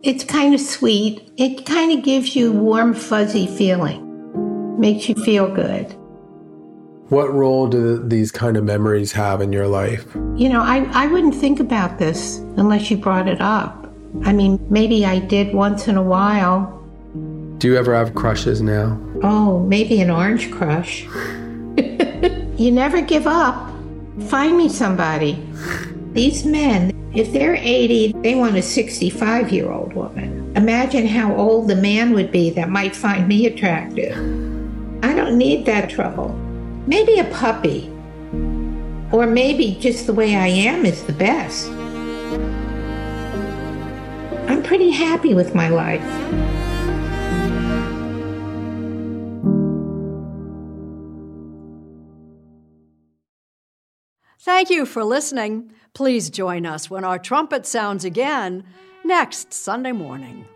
It's 0.02 0.24
kind 0.24 0.54
of 0.54 0.60
sweet. 0.60 1.30
It 1.36 1.66
kind 1.66 1.92
of 1.92 2.02
gives 2.02 2.34
you 2.34 2.50
warm, 2.50 2.94
fuzzy 2.94 3.46
feeling. 3.46 4.80
Makes 4.80 5.10
you 5.10 5.16
feel 5.16 5.54
good. 5.54 5.94
What 7.10 7.34
role 7.34 7.66
do 7.66 8.02
these 8.08 8.32
kind 8.32 8.56
of 8.56 8.64
memories 8.64 9.12
have 9.12 9.42
in 9.42 9.52
your 9.52 9.66
life? 9.66 10.06
You 10.36 10.48
know, 10.48 10.62
I, 10.62 10.88
I 10.94 11.08
wouldn't 11.08 11.34
think 11.34 11.60
about 11.60 11.98
this 11.98 12.38
unless 12.56 12.90
you 12.90 12.96
brought 12.96 13.28
it 13.28 13.42
up. 13.42 13.92
I 14.22 14.32
mean, 14.32 14.64
maybe 14.70 15.04
I 15.04 15.18
did 15.18 15.52
once 15.52 15.88
in 15.88 15.98
a 15.98 16.02
while. 16.02 16.79
Do 17.60 17.68
you 17.68 17.76
ever 17.76 17.94
have 17.94 18.14
crushes 18.14 18.62
now? 18.62 18.98
Oh, 19.22 19.58
maybe 19.58 20.00
an 20.00 20.08
orange 20.08 20.50
crush. 20.50 21.02
you 22.56 22.70
never 22.70 23.02
give 23.02 23.26
up. 23.26 23.70
Find 24.28 24.56
me 24.56 24.70
somebody. 24.70 25.46
These 26.12 26.46
men, 26.46 26.90
if 27.14 27.34
they're 27.34 27.56
80, 27.56 28.14
they 28.22 28.34
want 28.34 28.56
a 28.56 28.62
65 28.62 29.52
year 29.52 29.70
old 29.70 29.92
woman. 29.92 30.56
Imagine 30.56 31.06
how 31.06 31.36
old 31.36 31.68
the 31.68 31.76
man 31.76 32.14
would 32.14 32.32
be 32.32 32.48
that 32.48 32.70
might 32.70 32.96
find 32.96 33.28
me 33.28 33.44
attractive. 33.44 34.16
I 35.04 35.12
don't 35.12 35.36
need 35.36 35.66
that 35.66 35.90
trouble. 35.90 36.30
Maybe 36.86 37.18
a 37.18 37.24
puppy. 37.24 37.90
Or 39.12 39.26
maybe 39.26 39.76
just 39.78 40.06
the 40.06 40.14
way 40.14 40.34
I 40.34 40.46
am 40.46 40.86
is 40.86 41.02
the 41.02 41.12
best. 41.12 41.68
I'm 44.48 44.62
pretty 44.62 44.92
happy 44.92 45.34
with 45.34 45.54
my 45.54 45.68
life. 45.68 46.70
Thank 54.42 54.70
you 54.70 54.86
for 54.86 55.04
listening. 55.04 55.70
Please 55.92 56.30
join 56.30 56.64
us 56.64 56.88
when 56.88 57.04
our 57.04 57.18
trumpet 57.18 57.66
sounds 57.66 58.06
again 58.06 58.64
next 59.04 59.52
Sunday 59.52 59.92
morning. 59.92 60.46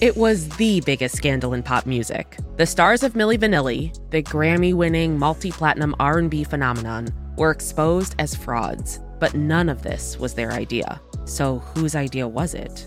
It 0.00 0.16
was 0.16 0.48
the 0.50 0.80
biggest 0.82 1.16
scandal 1.16 1.54
in 1.54 1.64
pop 1.64 1.86
music. 1.86 2.38
The 2.56 2.66
stars 2.66 3.02
of 3.02 3.14
Milli 3.14 3.36
Vanilli, 3.36 3.92
the 4.10 4.22
Grammy-winning 4.22 5.18
multi-platinum 5.18 5.96
R&B 5.98 6.44
phenomenon, 6.44 7.08
were 7.36 7.50
exposed 7.50 8.14
as 8.20 8.36
frauds, 8.36 9.00
but 9.18 9.34
none 9.34 9.68
of 9.68 9.82
this 9.82 10.20
was 10.20 10.34
their 10.34 10.52
idea. 10.52 11.00
So 11.24 11.58
whose 11.58 11.96
idea 11.96 12.28
was 12.28 12.54
it? 12.54 12.86